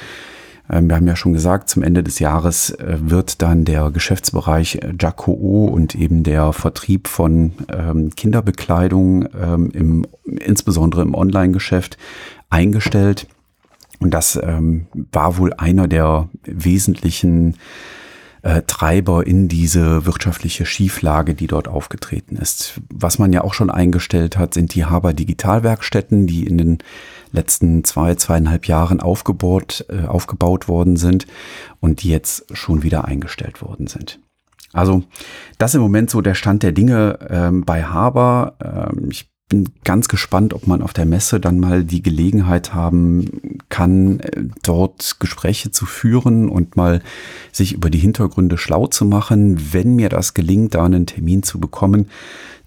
Ähm, 0.70 0.88
wir 0.88 0.96
haben 0.96 1.06
ja 1.06 1.14
schon 1.14 1.34
gesagt, 1.34 1.68
zum 1.68 1.82
Ende 1.82 2.02
des 2.02 2.20
Jahres 2.20 2.70
äh, 2.70 2.96
wird 3.00 3.42
dann 3.42 3.66
der 3.66 3.90
Geschäftsbereich 3.90 4.80
Jaco 4.98 5.66
und 5.66 5.94
eben 5.94 6.22
der 6.22 6.54
Vertrieb 6.54 7.06
von 7.06 7.52
ähm, 7.70 8.08
Kinderbekleidung 8.16 9.28
ähm, 9.38 9.70
im, 9.74 10.06
insbesondere 10.24 11.02
im 11.02 11.14
Online-Geschäft 11.14 11.98
eingestellt. 12.48 13.26
Und 14.00 14.12
das 14.12 14.36
war 14.36 15.38
wohl 15.38 15.52
einer 15.54 15.86
der 15.86 16.28
wesentlichen 16.44 17.56
äh, 18.44 18.62
Treiber 18.66 19.26
in 19.26 19.48
diese 19.48 20.04
wirtschaftliche 20.04 20.66
Schieflage, 20.66 21.34
die 21.34 21.46
dort 21.46 21.66
aufgetreten 21.66 22.36
ist. 22.36 22.80
Was 22.92 23.18
man 23.18 23.32
ja 23.32 23.42
auch 23.42 23.54
schon 23.54 23.70
eingestellt 23.70 24.36
hat, 24.36 24.52
sind 24.52 24.74
die 24.74 24.84
Haber 24.84 25.14
Digitalwerkstätten, 25.14 26.26
die 26.26 26.46
in 26.46 26.58
den 26.58 26.78
letzten 27.32 27.84
zwei, 27.84 28.14
zweieinhalb 28.16 28.66
Jahren 28.66 29.00
aufgebaut, 29.00 29.86
äh, 29.88 30.06
aufgebaut 30.06 30.68
worden 30.68 30.96
sind 30.96 31.26
und 31.80 32.02
die 32.02 32.10
jetzt 32.10 32.44
schon 32.54 32.82
wieder 32.82 33.06
eingestellt 33.06 33.62
worden 33.62 33.86
sind. 33.86 34.20
Also 34.74 35.04
das 35.56 35.74
im 35.74 35.80
Moment 35.80 36.10
so 36.10 36.20
der 36.20 36.34
Stand 36.34 36.62
der 36.62 36.72
Dinge 36.72 37.18
ähm, 37.30 37.64
bei 37.64 37.84
Haber. 37.84 38.56
Ähm, 38.60 39.08
ich 39.10 39.30
bin 39.48 39.68
ganz 39.84 40.08
gespannt, 40.08 40.54
ob 40.54 40.66
man 40.66 40.82
auf 40.82 40.94
der 40.94 41.04
Messe 41.04 41.38
dann 41.38 41.60
mal 41.60 41.84
die 41.84 42.02
Gelegenheit 42.02 42.72
haben 42.72 43.60
kann, 43.68 44.20
äh, 44.20 44.44
dort 44.62 45.20
Gespräche 45.20 45.70
zu 45.70 45.86
führen 45.86 46.48
und 46.48 46.76
mal 46.76 47.02
sich 47.52 47.74
über 47.74 47.90
die 47.90 47.98
Hintergründe 47.98 48.56
schlau 48.56 48.86
zu 48.86 49.04
machen. 49.04 49.72
Wenn 49.72 49.96
mir 49.96 50.08
das 50.08 50.34
gelingt, 50.34 50.74
da 50.74 50.84
einen 50.84 51.06
Termin 51.06 51.42
zu 51.42 51.60
bekommen, 51.60 52.08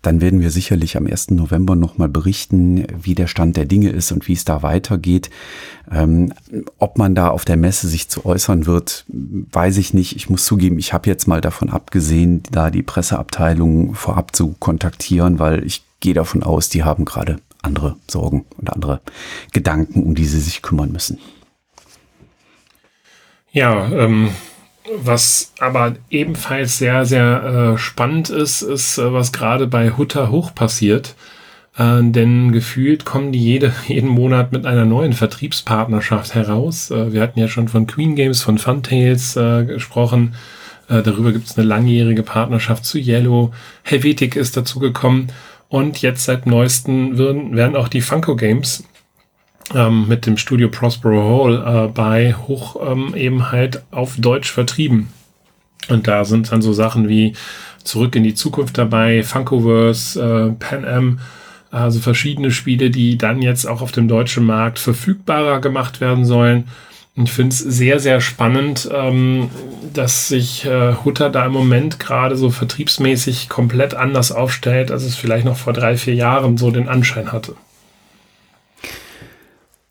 dann 0.03 0.22
werden 0.22 0.39
wir 0.39 0.51
sicherlich 0.51 0.96
am 0.96 1.07
1. 1.07 1.31
November 1.31 1.75
nochmal 1.75 2.07
berichten, 2.07 2.86
wie 3.01 3.15
der 3.15 3.27
Stand 3.27 3.57
der 3.57 3.65
Dinge 3.65 3.89
ist 3.89 4.12
und 4.12 4.27
wie 4.27 4.34
es 4.34 4.46
da 4.46 4.62
weitergeht. 4.62 5.31
Ähm, 5.91 6.31
ob 6.77 7.00
man 7.00 7.15
da 7.15 7.29
auf 7.29 7.43
der 7.43 7.57
Messe 7.57 7.88
sich 7.88 8.07
zu 8.07 8.24
äußern 8.24 8.67
wird, 8.67 9.05
weiß 9.07 9.77
ich 9.77 9.96
nicht. 9.96 10.15
Ich 10.15 10.29
muss 10.29 10.46
zugeben, 10.46 10.77
ich 10.77 10.93
habe 10.93 11.10
jetzt 11.10 11.27
mal 11.27 11.41
davon 11.41 11.69
abgesehen, 11.69 12.43
da 12.51 12.69
die 12.69 12.84
Presseabteilung 12.84 13.96
vorab 13.96 14.36
zu 14.36 14.55
kontaktieren, 14.60 15.39
weil 15.39 15.65
ich 15.65 15.87
gehe 15.99 16.13
davon 16.13 16.43
aus, 16.43 16.69
die 16.69 16.83
haben 16.83 17.05
gerade 17.05 17.37
andere 17.61 17.97
Sorgen 18.07 18.45
und 18.57 18.71
andere 18.71 19.01
Gedanken, 19.51 20.03
um 20.03 20.15
die 20.15 20.25
sie 20.25 20.39
sich 20.39 20.61
kümmern 20.61 20.91
müssen. 20.91 21.19
Ja, 23.51 23.89
ähm, 23.91 24.29
was 24.95 25.53
aber 25.59 25.95
ebenfalls 26.09 26.77
sehr, 26.77 27.05
sehr 27.05 27.73
äh, 27.73 27.77
spannend 27.77 28.29
ist, 28.29 28.61
ist, 28.61 28.97
äh, 28.97 29.11
was 29.11 29.33
gerade 29.33 29.67
bei 29.67 29.91
Hutter 29.91 30.29
hoch 30.31 30.53
passiert. 30.53 31.15
Äh, 31.77 32.03
denn 32.03 32.51
gefühlt 32.51 33.05
kommen 33.05 33.31
die 33.31 33.43
jede, 33.43 33.73
jeden 33.87 34.09
Monat 34.09 34.51
mit 34.51 34.65
einer 34.65 34.85
neuen 34.85 35.13
Vertriebspartnerschaft 35.13 36.35
heraus. 36.35 36.91
Äh, 36.91 37.11
wir 37.13 37.21
hatten 37.21 37.39
ja 37.39 37.47
schon 37.47 37.67
von 37.67 37.87
Queen 37.87 38.15
Games, 38.15 38.41
von 38.41 38.57
Funtails 38.57 39.35
äh, 39.35 39.65
gesprochen. 39.65 40.35
Äh, 40.89 41.01
darüber 41.03 41.31
gibt 41.31 41.47
es 41.47 41.57
eine 41.57 41.67
langjährige 41.67 42.23
Partnerschaft 42.23 42.85
zu 42.85 42.97
Yellow. 42.97 43.53
Helvetic 43.83 44.35
ist 44.35 44.55
dazu 44.55 44.79
gekommen. 44.79 45.27
Und 45.69 46.01
jetzt 46.01 46.25
seit 46.25 46.45
neuesten 46.45 47.17
werden, 47.17 47.75
auch 47.75 47.89
die 47.89 48.01
Funko 48.01 48.36
Games 48.36 48.86
ähm, 49.75 50.07
mit 50.07 50.25
dem 50.25 50.38
Studio 50.38 50.69
Prospero 50.69 51.43
Hall 51.43 51.86
äh, 51.86 51.88
bei 51.89 52.33
hoch 52.33 52.77
ähm, 52.86 53.13
eben 53.15 53.51
halt 53.51 53.83
auf 53.91 54.15
Deutsch 54.17 54.51
vertrieben. 54.51 55.09
Und 55.89 56.07
da 56.07 56.25
sind 56.25 56.51
dann 56.51 56.62
so 56.62 56.74
Sachen 56.74 57.09
wie 57.09 57.33
Zurück 57.83 58.15
in 58.15 58.24
die 58.24 58.33
Zukunft 58.33 58.77
dabei, 58.77 59.24
Funkoverse, 59.24 60.21
äh, 60.21 60.51
Pan 60.59 60.86
Am, 60.86 61.19
also 61.71 62.00
verschiedene 62.00 62.51
Spiele, 62.51 62.89
die 62.89 63.17
dann 63.17 63.41
jetzt 63.41 63.65
auch 63.65 63.81
auf 63.81 63.91
dem 63.91 64.07
deutschen 64.07 64.45
Markt 64.45 64.79
verfügbarer 64.79 65.62
gemacht 65.62 66.01
werden 66.01 66.25
sollen. 66.25 66.67
Ich 67.24 67.31
finde 67.31 67.53
es 67.53 67.59
sehr, 67.59 68.00
sehr 68.00 68.21
spannend, 68.21 68.88
ähm, 68.93 69.50
dass 69.93 70.27
sich 70.27 70.65
äh, 70.65 70.93
Hutter 71.03 71.31
da 71.31 71.47
im 71.47 71.51
Moment 71.51 72.00
gerade 72.00 72.36
so 72.36 72.51
vertriebsmäßig 72.51 73.50
komplett 73.50 73.95
anders 73.95 74.31
aufstellt, 74.31 74.91
als 74.91 75.03
es 75.03 75.15
vielleicht 75.15 75.45
noch 75.45 75.57
vor 75.57 75.74
drei, 75.74 75.97
vier 75.97 76.13
Jahren 76.13 76.57
so 76.57 76.69
den 76.69 76.88
Anschein 76.88 77.31
hatte. 77.31 77.55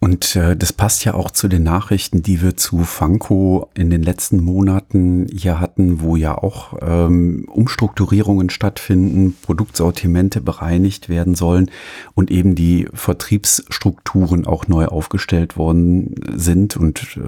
Und 0.06 0.36
äh, 0.36 0.56
das 0.56 0.72
passt 0.72 1.04
ja 1.04 1.14
auch 1.14 1.32
zu 1.32 1.48
den 1.48 1.64
Nachrichten, 1.64 2.22
die 2.22 2.40
wir 2.40 2.56
zu 2.56 2.84
Funko 2.84 3.70
in 3.74 3.90
den 3.90 4.04
letzten 4.04 4.40
Monaten 4.40 5.26
hier 5.36 5.58
hatten, 5.58 6.00
wo 6.00 6.14
ja 6.14 6.38
auch 6.38 6.74
ähm, 6.80 7.48
Umstrukturierungen 7.52 8.48
stattfinden, 8.48 9.36
Produktsortimente 9.42 10.40
bereinigt 10.40 11.08
werden 11.08 11.34
sollen 11.34 11.72
und 12.14 12.30
eben 12.30 12.54
die 12.54 12.86
Vertriebsstrukturen 12.94 14.46
auch 14.46 14.68
neu 14.68 14.86
aufgestellt 14.86 15.56
worden 15.56 16.14
sind 16.36 16.76
und 16.76 17.16
äh, 17.16 17.22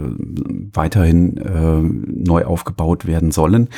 weiterhin 0.73 1.37
äh, 1.37 1.83
neu 1.83 2.45
aufgebaut 2.45 3.07
werden 3.07 3.33
sollen. 3.33 3.71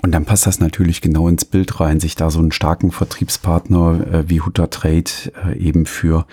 Und 0.00 0.12
dann 0.12 0.24
passt 0.24 0.46
das 0.46 0.60
natürlich 0.60 1.00
genau 1.00 1.28
ins 1.28 1.44
Bild 1.44 1.80
rein, 1.80 1.98
sich 1.98 2.14
da 2.14 2.30
so 2.30 2.38
einen 2.38 2.52
starken 2.52 2.92
Vertriebspartner 2.92 4.06
äh, 4.12 4.28
wie 4.28 4.40
Hutter 4.40 4.70
Trade 4.70 5.10
äh, 5.46 5.58
eben 5.58 5.86
für 5.86 6.26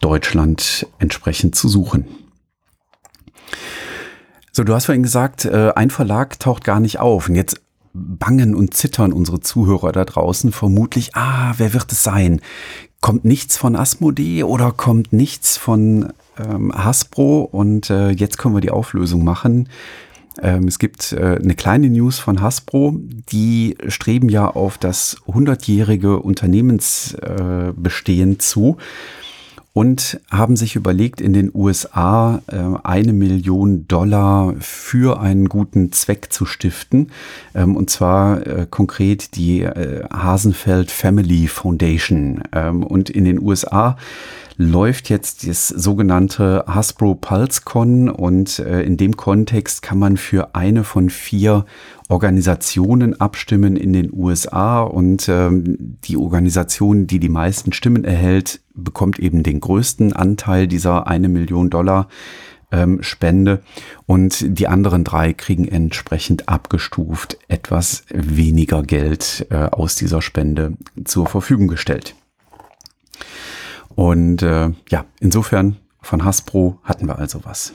Deutschland 0.00 0.86
entsprechend 0.98 1.54
zu 1.54 1.68
suchen. 1.68 2.06
So, 4.52 4.64
du 4.64 4.74
hast 4.74 4.86
vorhin 4.86 5.02
gesagt, 5.02 5.44
äh, 5.44 5.72
ein 5.74 5.90
Verlag 5.90 6.38
taucht 6.38 6.64
gar 6.64 6.80
nicht 6.80 6.98
auf. 6.98 7.28
Und 7.28 7.36
jetzt 7.36 7.60
bangen 7.94 8.54
und 8.54 8.74
zittern 8.74 9.12
unsere 9.12 9.40
Zuhörer 9.40 9.92
da 9.92 10.04
draußen 10.04 10.52
vermutlich, 10.52 11.14
ah, 11.14 11.54
wer 11.56 11.72
wird 11.72 11.92
es 11.92 12.02
sein? 12.02 12.40
Kommt 13.00 13.24
nichts 13.24 13.56
von 13.56 13.76
Asmodee 13.76 14.42
oder 14.42 14.72
kommt 14.72 15.12
nichts 15.12 15.56
von 15.56 16.12
ähm, 16.38 16.72
Hasbro? 16.74 17.42
Und 17.42 17.90
äh, 17.90 18.10
jetzt 18.10 18.38
können 18.38 18.54
wir 18.54 18.60
die 18.60 18.70
Auflösung 18.70 19.24
machen. 19.24 19.68
Ähm, 20.40 20.68
es 20.68 20.78
gibt 20.78 21.12
äh, 21.12 21.38
eine 21.42 21.54
kleine 21.54 21.90
News 21.90 22.18
von 22.18 22.40
Hasbro, 22.40 22.96
die 23.30 23.76
streben 23.88 24.28
ja 24.28 24.48
auf 24.48 24.78
das 24.78 25.18
100-jährige 25.26 26.20
Unternehmensbestehen 26.20 28.32
äh, 28.32 28.38
zu 28.38 28.76
und 29.72 30.20
haben 30.30 30.56
sich 30.56 30.76
überlegt, 30.76 31.20
in 31.20 31.32
den 31.32 31.50
USA 31.54 32.40
äh, 32.48 32.56
eine 32.82 33.12
Million 33.12 33.86
Dollar 33.86 34.54
für 34.58 35.20
einen 35.20 35.48
guten 35.48 35.92
Zweck 35.92 36.32
zu 36.32 36.46
stiften. 36.46 37.12
Ähm, 37.54 37.76
und 37.76 37.90
zwar 37.90 38.40
konkret 38.66 39.36
die 39.36 39.64
Hasenfeld 39.66 40.90
Family 40.90 41.46
Foundation. 41.46 42.42
Ähm, 42.52 42.82
und 42.82 43.08
in 43.10 43.24
den 43.24 43.40
USA 43.40 43.96
läuft 44.58 45.08
jetzt 45.08 45.46
das 45.46 45.68
sogenannte 45.68 46.64
Hasbro 46.66 47.14
PulseCon 47.14 48.10
und 48.10 48.58
äh, 48.58 48.82
in 48.82 48.96
dem 48.96 49.16
Kontext 49.16 49.82
kann 49.82 50.00
man 50.00 50.16
für 50.16 50.56
eine 50.56 50.82
von 50.82 51.10
vier 51.10 51.64
Organisationen 52.08 53.20
abstimmen 53.20 53.76
in 53.76 53.92
den 53.92 54.12
USA 54.12 54.82
und 54.82 55.28
ähm, 55.28 55.98
die 56.04 56.16
Organisation, 56.16 57.06
die 57.06 57.20
die 57.20 57.28
meisten 57.28 57.72
Stimmen 57.72 58.04
erhält, 58.04 58.60
bekommt 58.74 59.20
eben 59.20 59.44
den 59.44 59.60
größten 59.60 60.12
Anteil 60.12 60.66
dieser 60.66 61.06
eine 61.06 61.28
Million 61.28 61.70
Dollar 61.70 62.08
ähm, 62.72 63.00
Spende 63.00 63.62
und 64.06 64.44
die 64.58 64.66
anderen 64.66 65.04
drei 65.04 65.34
kriegen 65.34 65.68
entsprechend 65.68 66.48
abgestuft 66.48 67.38
etwas 67.46 68.02
weniger 68.12 68.82
Geld 68.82 69.46
äh, 69.50 69.66
aus 69.66 69.94
dieser 69.94 70.20
Spende 70.20 70.72
zur 71.04 71.28
Verfügung 71.28 71.68
gestellt. 71.68 72.16
Und 73.98 74.42
äh, 74.42 74.70
ja, 74.90 75.06
insofern 75.18 75.76
von 76.02 76.24
Hasbro 76.24 76.78
hatten 76.84 77.08
wir 77.08 77.18
also 77.18 77.40
was. 77.42 77.72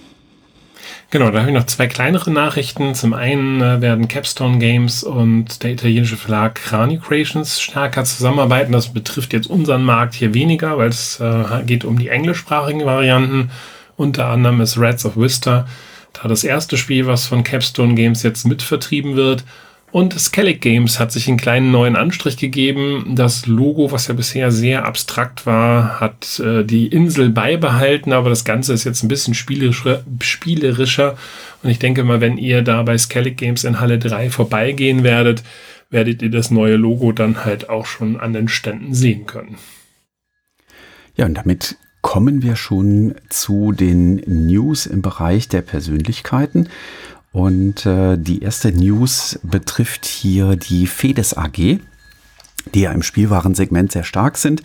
Genau, 1.10 1.30
da 1.32 1.40
habe 1.42 1.50
ich 1.50 1.54
noch 1.54 1.66
zwei 1.66 1.88
kleinere 1.88 2.32
Nachrichten. 2.32 2.96
Zum 2.96 3.14
einen 3.14 3.60
äh, 3.60 3.82
werden 3.82 4.08
Capstone 4.08 4.58
Games 4.58 5.04
und 5.04 5.64
der 5.64 5.72
italienische 5.72 6.16
Verlag 6.16 6.56
Crani 6.56 6.98
Creations 6.98 7.60
stärker 7.60 8.06
zusammenarbeiten. 8.06 8.72
Das 8.72 8.94
betrifft 8.94 9.34
jetzt 9.34 9.50
unseren 9.50 9.84
Markt 9.84 10.14
hier 10.14 10.34
weniger, 10.34 10.78
weil 10.78 10.88
es 10.88 11.20
äh, 11.20 11.44
geht 11.66 11.84
um 11.84 12.00
die 12.00 12.08
englischsprachigen 12.08 12.86
Varianten. 12.86 13.52
Unter 13.98 14.28
anderem 14.28 14.62
ist 14.62 14.78
Rats 14.78 15.06
of 15.06 15.18
Vista 15.18 15.68
da 16.14 16.30
das 16.30 16.46
erste 16.46 16.78
Spiel, 16.78 17.06
was 17.06 17.28
von 17.28 17.44
Capstone 17.44 17.96
Games 17.96 18.24
jetzt 18.24 18.48
mitvertrieben 18.48 19.18
wird. 19.18 19.44
Und 19.94 20.20
Skellig 20.20 20.60
Games 20.60 21.00
hat 21.00 21.12
sich 21.12 21.28
einen 21.28 21.38
kleinen 21.38 21.70
neuen 21.70 21.96
Anstrich 21.96 22.38
gegeben. 22.38 23.14
Das 23.16 23.46
Logo, 23.46 23.92
was 23.92 24.08
ja 24.08 24.16
bisher 24.16 24.52
sehr 24.52 24.86
abstrakt 24.86 25.46
war, 25.46 26.00
hat 26.00 26.40
äh, 26.40 26.64
die 26.64 26.88
Insel 26.88 27.30
beibehalten, 27.30 28.12
aber 28.12 28.32
das 28.32 28.44
Ganze 28.44 28.74
ist 28.74 28.86
jetzt 28.86 29.04
ein 29.04 29.08
bisschen 29.08 29.36
spielerischer. 29.36 31.16
Und 31.62 31.70
ich 31.70 31.78
denke 31.78 32.04
mal, 32.04 32.22
wenn 32.22 32.40
ihr 32.40 32.64
da 32.64 32.82
bei 32.82 32.98
Skellig 32.98 33.38
Games 33.38 33.66
in 33.66 33.80
Halle 33.80 34.00
3 34.00 34.32
vorbeigehen 34.32 35.04
werdet, 35.04 35.44
werdet 35.92 36.24
ihr 36.24 36.32
das 36.32 36.50
neue 36.50 36.76
Logo 36.76 37.12
dann 37.12 37.46
halt 37.46 37.70
auch 37.70 37.86
schon 37.86 38.20
an 38.20 38.34
den 38.34 38.48
Ständen 38.48 38.96
sehen 38.96 39.28
können. 39.28 39.60
Ja, 41.16 41.28
und 41.28 41.36
damit 41.36 41.78
kommen 42.02 42.42
wir 42.42 42.56
schon 42.56 43.14
zu 43.30 43.72
den 43.72 44.16
News 44.26 44.88
im 44.88 45.04
Bereich 45.04 45.50
der 45.50 45.62
Persönlichkeiten. 45.62 46.68
Und 47.34 47.86
äh, 47.86 48.16
die 48.18 48.44
erste 48.44 48.72
News 48.72 49.40
betrifft 49.44 50.06
hier 50.06 50.56
die 50.56 50.88
Fedes 50.88 51.36
AG, 51.36 51.80
die 52.74 52.80
ja 52.80 52.92
im 52.92 53.02
Spielwarensegment 53.02 53.92
sehr 53.92 54.04
stark 54.04 54.38
sind. 54.38 54.64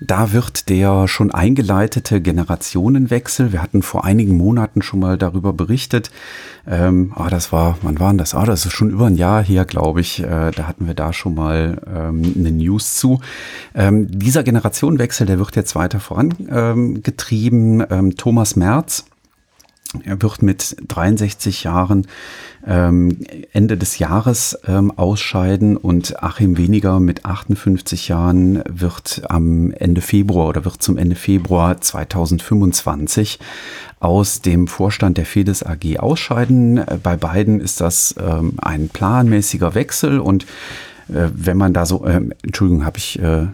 Da 0.00 0.32
wird 0.32 0.68
der 0.70 1.08
schon 1.08 1.30
eingeleitete 1.30 2.20
Generationenwechsel, 2.20 3.52
wir 3.52 3.62
hatten 3.62 3.82
vor 3.82 4.04
einigen 4.04 4.36
Monaten 4.36 4.82
schon 4.82 4.98
mal 4.98 5.18
darüber 5.18 5.52
berichtet, 5.52 6.10
ähm, 6.66 7.12
ah, 7.14 7.30
das 7.30 7.52
war, 7.52 7.78
wann 7.82 8.00
war 8.00 8.08
denn 8.08 8.18
das? 8.18 8.34
Ah, 8.34 8.44
das 8.44 8.66
ist 8.66 8.72
schon 8.72 8.90
über 8.90 9.06
ein 9.06 9.16
Jahr 9.16 9.42
her, 9.42 9.64
glaube 9.64 10.00
ich. 10.00 10.20
Äh, 10.20 10.50
da 10.50 10.66
hatten 10.66 10.86
wir 10.86 10.94
da 10.94 11.12
schon 11.12 11.34
mal 11.34 11.80
ähm, 11.86 12.34
eine 12.36 12.52
News 12.52 12.96
zu. 12.96 13.20
Ähm, 13.74 14.06
dieser 14.10 14.42
Generationenwechsel, 14.42 15.26
der 15.26 15.38
wird 15.38 15.56
jetzt 15.56 15.74
weiter 15.74 16.00
vorangetrieben. 16.00 17.84
Ähm, 17.90 18.16
Thomas 18.16 18.56
Merz, 18.56 19.04
er 20.04 20.22
wird 20.22 20.42
mit 20.42 20.76
63 20.86 21.64
Jahren 21.64 22.06
ähm, 22.66 23.18
Ende 23.52 23.76
des 23.76 23.98
Jahres 23.98 24.58
ähm, 24.66 24.90
ausscheiden 24.96 25.76
und 25.76 26.22
Achim 26.22 26.56
Weniger 26.56 27.00
mit 27.00 27.24
58 27.24 28.08
Jahren 28.08 28.62
wird 28.68 29.22
am 29.28 29.72
Ende 29.72 30.00
Februar 30.00 30.48
oder 30.48 30.64
wird 30.64 30.82
zum 30.82 30.96
Ende 30.96 31.16
Februar 31.16 31.80
2025 31.80 33.38
aus 33.98 34.40
dem 34.40 34.68
Vorstand 34.68 35.18
der 35.18 35.26
Fedes 35.26 35.62
AG 35.64 35.98
ausscheiden. 35.98 36.84
Bei 37.02 37.16
beiden 37.16 37.60
ist 37.60 37.80
das 37.80 38.14
ähm, 38.18 38.54
ein 38.62 38.88
planmäßiger 38.88 39.74
Wechsel 39.74 40.20
und 40.20 40.44
äh, 41.08 41.28
wenn 41.34 41.56
man 41.56 41.72
da 41.72 41.86
so, 41.86 42.04
äh, 42.04 42.20
Entschuldigung, 42.42 42.84
habe 42.84 42.98
ich 42.98 43.18
äh, 43.20 43.46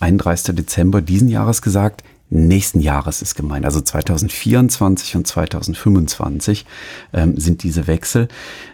31. 0.00 0.54
Dezember 0.54 1.00
diesen 1.00 1.28
Jahres 1.28 1.62
gesagt, 1.62 2.02
nächsten 2.28 2.80
Jahres 2.80 3.22
ist 3.22 3.36
gemeint. 3.36 3.64
Also 3.64 3.80
2024 3.80 5.16
und 5.16 5.26
2025 5.26 6.66
ähm, 7.12 7.38
sind 7.38 7.62
diese 7.62 7.86
Wechsel. 7.86 8.28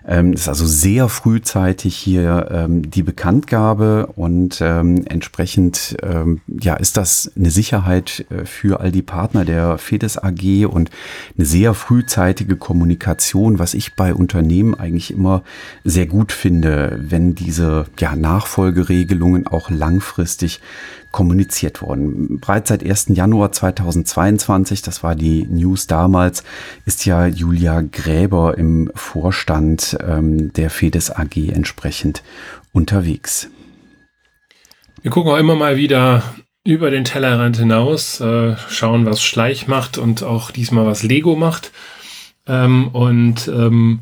Ähm, 0.07 0.33
ist 0.33 0.49
also 0.49 0.67
sehr 0.67 1.09
frühzeitig 1.09 1.97
hier 1.97 2.49
ähm, 2.51 2.91
die 2.91 3.03
Bekanntgabe 3.03 4.07
und 4.17 4.61
ähm, 4.61 5.05
entsprechend 5.07 5.97
ähm, 6.03 6.41
ja 6.49 6.75
ist 6.75 6.97
das 6.97 7.31
eine 7.37 7.51
Sicherheit 7.51 8.25
äh, 8.31 8.47
für 8.47 8.81
all 8.81 8.91
die 8.91 9.03
Partner 9.03 9.45
der 9.45 9.79
FEDES 9.79 10.19
AG 10.19 10.67
und 10.67 10.91
eine 11.37 11.47
sehr 11.47 11.75
frühzeitige 11.75 12.57
Kommunikation, 12.57 13.59
was 13.59 13.75
ich 13.75 13.95
bei 13.95 14.15
Unternehmen 14.15 14.75
eigentlich 14.75 15.11
immer 15.13 15.43
sehr 15.85 16.07
gut 16.07 16.33
finde, 16.33 16.99
wenn 17.01 17.35
diese 17.35 17.87
ja, 17.99 18.17
Nachfolgeregelungen 18.17 19.47
auch 19.47 19.71
langfristig 19.71 20.61
kommuniziert 21.13 21.83
worden. 21.83 22.41
Bereits 22.41 22.71
seit 22.71 22.85
1. 22.85 23.09
Januar 23.11 23.53
2022, 23.53 24.83
das 24.83 25.03
war 25.03 25.15
die 25.15 25.45
News 25.45 25.87
damals, 25.87 26.43
ist 26.87 27.07
ja 27.07 27.27
Julia 27.27 27.83
Gräber 27.83 28.59
im 28.59 28.91
Vorstand 28.95 29.97
ähm, 30.07 30.53
der 30.55 30.71
FEDES 30.71 31.11
AG 31.11 31.37
entsprechend 31.37 32.23
unterwegs. 32.73 33.49
Wir 35.03 35.11
gucken 35.11 35.33
auch 35.33 35.39
immer 35.39 35.55
mal 35.57 35.77
wieder 35.77 36.23
über 36.65 36.91
den 36.91 37.05
Tellerrand 37.05 37.57
hinaus, 37.57 38.21
äh, 38.21 38.57
schauen, 38.69 39.05
was 39.05 39.23
Schleich 39.23 39.67
macht 39.67 39.99
und 39.99 40.23
auch 40.23 40.51
diesmal 40.51 40.87
was 40.87 41.03
Lego 41.03 41.35
macht. 41.35 41.73
Ähm, 42.47 42.89
und 42.89 43.49
ähm, 43.49 44.01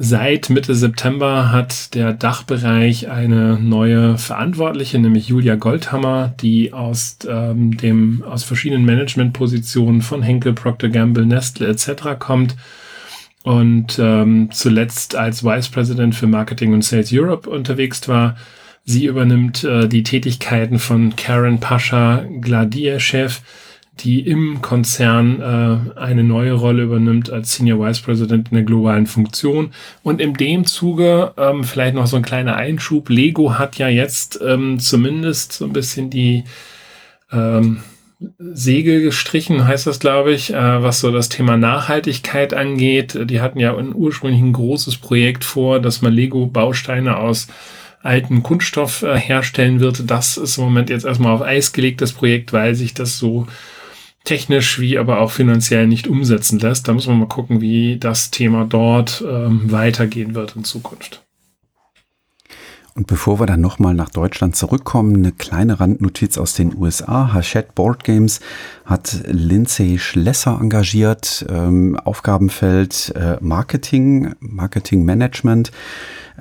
Seit 0.00 0.48
Mitte 0.48 0.76
September 0.76 1.50
hat 1.50 1.92
der 1.96 2.12
Dachbereich 2.12 3.10
eine 3.10 3.58
neue 3.58 4.16
Verantwortliche, 4.16 5.00
nämlich 5.00 5.26
Julia 5.26 5.56
Goldhammer, 5.56 6.32
die 6.40 6.72
aus 6.72 7.18
ähm, 7.28 7.76
dem 7.76 8.22
aus 8.22 8.44
verschiedenen 8.44 8.84
Managementpositionen 8.84 10.00
von 10.02 10.22
Henkel, 10.22 10.52
Procter 10.52 10.88
Gamble, 10.88 11.26
Nestle 11.26 11.66
etc. 11.66 12.16
kommt 12.20 12.54
und 13.42 13.98
ähm, 13.98 14.50
zuletzt 14.52 15.16
als 15.16 15.42
Vice 15.42 15.68
President 15.68 16.14
für 16.14 16.28
Marketing 16.28 16.74
und 16.74 16.84
Sales 16.84 17.10
Europe 17.12 17.50
unterwegs 17.50 18.06
war. 18.06 18.36
Sie 18.84 19.06
übernimmt 19.06 19.64
äh, 19.64 19.88
die 19.88 20.04
Tätigkeiten 20.04 20.78
von 20.78 21.16
Karen 21.16 21.58
Pascha 21.58 22.24
Gladieschew, 22.40 23.30
die 24.00 24.20
im 24.20 24.62
Konzern 24.62 25.40
äh, 25.40 25.98
eine 25.98 26.24
neue 26.24 26.52
Rolle 26.52 26.84
übernimmt 26.84 27.30
als 27.30 27.54
Senior 27.54 27.80
Vice 27.80 28.00
President 28.00 28.48
in 28.50 28.54
der 28.54 28.64
globalen 28.64 29.06
Funktion. 29.06 29.70
Und 30.02 30.20
in 30.20 30.34
dem 30.34 30.66
Zuge 30.66 31.32
ähm, 31.36 31.64
vielleicht 31.64 31.94
noch 31.94 32.06
so 32.06 32.16
ein 32.16 32.22
kleiner 32.22 32.56
Einschub. 32.56 33.08
Lego 33.08 33.58
hat 33.58 33.78
ja 33.78 33.88
jetzt 33.88 34.40
ähm, 34.44 34.78
zumindest 34.78 35.52
so 35.52 35.64
ein 35.64 35.72
bisschen 35.72 36.10
die, 36.10 36.44
ähm, 37.32 37.80
Segel 38.38 39.02
gestrichen, 39.02 39.66
heißt 39.66 39.86
das, 39.86 40.00
glaube 40.00 40.32
ich, 40.32 40.52
äh, 40.52 40.82
was 40.82 41.00
so 41.00 41.12
das 41.12 41.28
Thema 41.28 41.56
Nachhaltigkeit 41.56 42.52
angeht. 42.52 43.16
Die 43.30 43.40
hatten 43.40 43.60
ja 43.60 43.76
ursprünglich 43.76 44.40
ein 44.40 44.52
großes 44.52 44.96
Projekt 44.96 45.44
vor, 45.44 45.80
dass 45.80 46.02
man 46.02 46.12
Lego-Bausteine 46.12 47.16
aus 47.16 47.46
alten 48.02 48.42
Kunststoff 48.42 49.02
äh, 49.02 49.16
herstellen 49.16 49.78
wird. 49.78 50.10
Das 50.10 50.36
ist 50.36 50.58
im 50.58 50.64
Moment 50.64 50.90
jetzt 50.90 51.04
erstmal 51.04 51.32
auf 51.32 51.42
Eis 51.42 51.72
gelegt, 51.72 52.00
das 52.00 52.12
Projekt, 52.12 52.52
weil 52.52 52.74
sich 52.74 52.92
das 52.92 53.18
so 53.18 53.46
technisch 54.24 54.78
wie 54.78 54.98
aber 54.98 55.20
auch 55.20 55.30
finanziell 55.30 55.86
nicht 55.86 56.06
umsetzen 56.06 56.58
lässt. 56.58 56.88
Da 56.88 56.92
muss 56.92 57.06
man 57.06 57.18
mal 57.18 57.28
gucken, 57.28 57.60
wie 57.60 57.98
das 57.98 58.30
Thema 58.30 58.64
dort 58.64 59.24
ähm, 59.26 59.70
weitergehen 59.70 60.34
wird 60.34 60.56
in 60.56 60.64
Zukunft. 60.64 61.22
Und 62.98 63.06
bevor 63.06 63.38
wir 63.38 63.46
dann 63.46 63.60
nochmal 63.60 63.94
nach 63.94 64.08
Deutschland 64.08 64.56
zurückkommen, 64.56 65.14
eine 65.14 65.30
kleine 65.30 65.78
Randnotiz 65.78 66.36
aus 66.36 66.54
den 66.54 66.76
USA. 66.76 67.32
Hachette 67.32 67.70
Board 67.76 68.02
Games 68.02 68.40
hat 68.84 69.22
Lindsay 69.28 70.00
Schlesser 70.00 70.58
engagiert, 70.60 71.46
ähm, 71.48 71.96
Aufgabenfeld 71.96 73.14
äh, 73.14 73.36
Marketing, 73.40 74.34
Marketing 74.40 75.04
Management. 75.04 75.70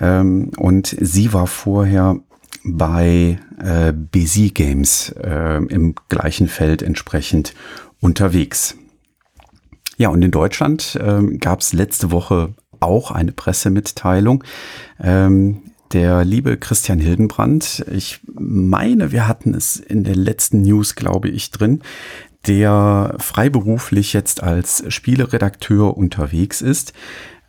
Ähm, 0.01 0.49
und 0.57 0.95
sie 0.99 1.31
war 1.31 1.45
vorher 1.45 2.21
bei 2.67 3.39
äh, 3.59 3.93
Busy 3.93 4.49
Games 4.49 5.13
äh, 5.23 5.57
im 5.57 5.95
gleichen 6.09 6.47
Feld 6.47 6.81
entsprechend 6.81 7.53
unterwegs. 8.01 8.75
Ja, 9.97 10.09
und 10.09 10.21
in 10.21 10.31
Deutschland 10.31 10.95
äh, 10.95 11.37
gab 11.37 11.61
es 11.61 11.73
letzte 11.73 12.11
Woche 12.11 12.53
auch 12.79 13.11
eine 13.11 13.31
Pressemitteilung. 13.31 14.43
Ähm, 15.01 15.61
der 15.93 16.25
liebe 16.25 16.57
Christian 16.57 16.99
Hildenbrand, 16.99 17.85
ich 17.91 18.19
meine, 18.33 19.11
wir 19.11 19.27
hatten 19.27 19.53
es 19.53 19.77
in 19.77 20.03
der 20.03 20.15
letzten 20.15 20.61
News, 20.61 20.95
glaube 20.95 21.29
ich, 21.29 21.49
drin, 21.49 21.81
der 22.45 23.15
freiberuflich 23.19 24.13
jetzt 24.13 24.43
als 24.43 24.83
Spieleredakteur 24.89 25.97
unterwegs 25.97 26.61
ist, 26.61 26.93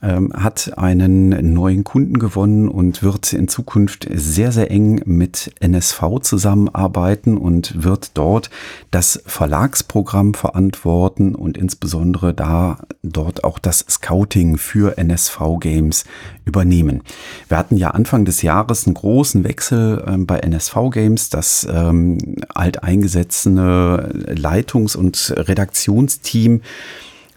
ähm, 0.00 0.32
hat 0.32 0.78
einen 0.78 1.52
neuen 1.52 1.82
Kunden 1.82 2.18
gewonnen 2.18 2.68
und 2.68 3.02
wird 3.02 3.32
in 3.32 3.48
Zukunft 3.48 4.08
sehr, 4.12 4.52
sehr 4.52 4.70
eng 4.70 5.02
mit 5.06 5.52
NSV 5.60 6.20
zusammenarbeiten 6.22 7.36
und 7.36 7.82
wird 7.82 8.12
dort 8.14 8.50
das 8.90 9.20
Verlagsprogramm 9.26 10.34
verantworten 10.34 11.34
und 11.34 11.58
insbesondere 11.58 12.32
da 12.32 12.78
dort 13.02 13.42
auch 13.42 13.58
das 13.58 13.84
Scouting 13.88 14.56
für 14.56 14.98
NSV 14.98 15.40
Games 15.60 16.04
übernehmen. 16.44 17.02
Wir 17.48 17.58
hatten 17.58 17.76
ja 17.76 17.90
Anfang 17.90 18.24
des 18.24 18.42
Jahres 18.42 18.86
einen 18.86 18.94
großen 18.94 19.42
Wechsel 19.42 20.04
ähm, 20.06 20.26
bei 20.26 20.38
NSV 20.38 20.76
Games. 20.92 21.28
Das 21.28 21.66
ähm, 21.70 22.18
alteingesessene 22.54 24.10
Leitungs- 24.28 24.96
und 24.96 25.34
Redaktionsteam 25.36 26.62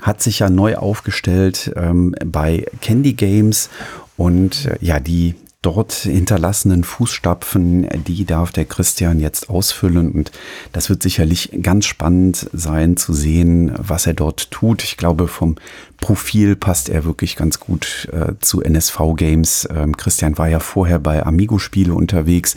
hat 0.01 0.21
sich 0.21 0.39
ja 0.39 0.49
neu 0.49 0.75
aufgestellt 0.75 1.71
ähm, 1.75 2.15
bei 2.25 2.65
Candy 2.81 3.13
Games. 3.13 3.69
Und 4.17 4.65
äh, 4.65 4.77
ja, 4.81 4.99
die 4.99 5.35
dort 5.61 5.93
hinterlassenen 5.93 6.83
Fußstapfen, 6.83 7.87
die 8.07 8.25
darf 8.25 8.51
der 8.51 8.65
Christian 8.65 9.19
jetzt 9.19 9.47
ausfüllen 9.51 10.11
und 10.11 10.31
das 10.71 10.89
wird 10.89 11.03
sicherlich 11.03 11.51
ganz 11.61 11.85
spannend 11.85 12.49
sein 12.51 12.97
zu 12.97 13.13
sehen, 13.13 13.71
was 13.77 14.07
er 14.07 14.15
dort 14.15 14.49
tut. 14.49 14.83
Ich 14.83 14.97
glaube, 14.97 15.27
vom 15.27 15.57
Profil 15.97 16.55
passt 16.55 16.89
er 16.89 17.05
wirklich 17.05 17.35
ganz 17.35 17.59
gut 17.59 18.09
äh, 18.11 18.33
zu 18.39 18.63
NSV 18.63 18.99
Games. 19.15 19.69
Ähm, 19.71 19.95
Christian 19.95 20.39
war 20.39 20.49
ja 20.49 20.59
vorher 20.59 20.97
bei 20.97 21.23
Amigo 21.23 21.59
Spiele 21.59 21.93
unterwegs, 21.93 22.55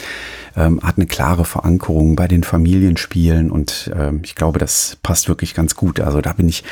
ähm, 0.56 0.80
hat 0.82 0.96
eine 0.96 1.06
klare 1.06 1.44
Verankerung 1.44 2.16
bei 2.16 2.26
den 2.26 2.42
Familienspielen 2.42 3.50
und 3.50 3.92
ähm, 3.94 4.22
ich 4.24 4.34
glaube, 4.34 4.58
das 4.58 4.96
passt 5.02 5.28
wirklich 5.28 5.52
ganz 5.52 5.76
gut. 5.76 6.00
Also 6.00 6.22
da 6.22 6.32
bin 6.32 6.48
ich 6.48 6.64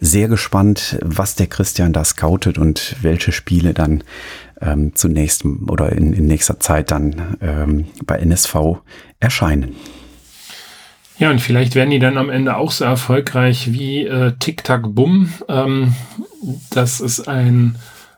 sehr 0.00 0.28
gespannt, 0.28 1.00
was 1.02 1.34
der 1.34 1.48
Christian 1.48 1.92
da 1.92 2.04
scoutet 2.04 2.58
und 2.58 2.94
welche 3.02 3.32
Spiele 3.32 3.74
dann 3.74 4.04
ähm, 4.60 4.94
zunächst 4.94 5.44
oder 5.44 5.92
in, 5.92 6.12
in 6.12 6.26
nächster 6.26 6.60
Zeit 6.60 6.90
dann 6.90 7.36
ähm, 7.40 7.86
bei 8.04 8.16
NSV 8.16 8.56
erscheinen. 9.18 9.76
Ja, 11.18 11.30
und 11.30 11.40
vielleicht 11.40 11.74
werden 11.74 11.90
die 11.90 11.98
dann 11.98 12.16
am 12.16 12.30
Ende 12.30 12.56
auch 12.56 12.70
so 12.70 12.84
erfolgreich 12.84 13.72
wie 13.72 14.06
äh, 14.06 14.32
Tic 14.38 14.64
Tac 14.64 14.94
Bum. 14.94 15.30
Ähm, 15.48 15.94
das 16.70 17.00
ist 17.00 17.28
ein 17.28 17.76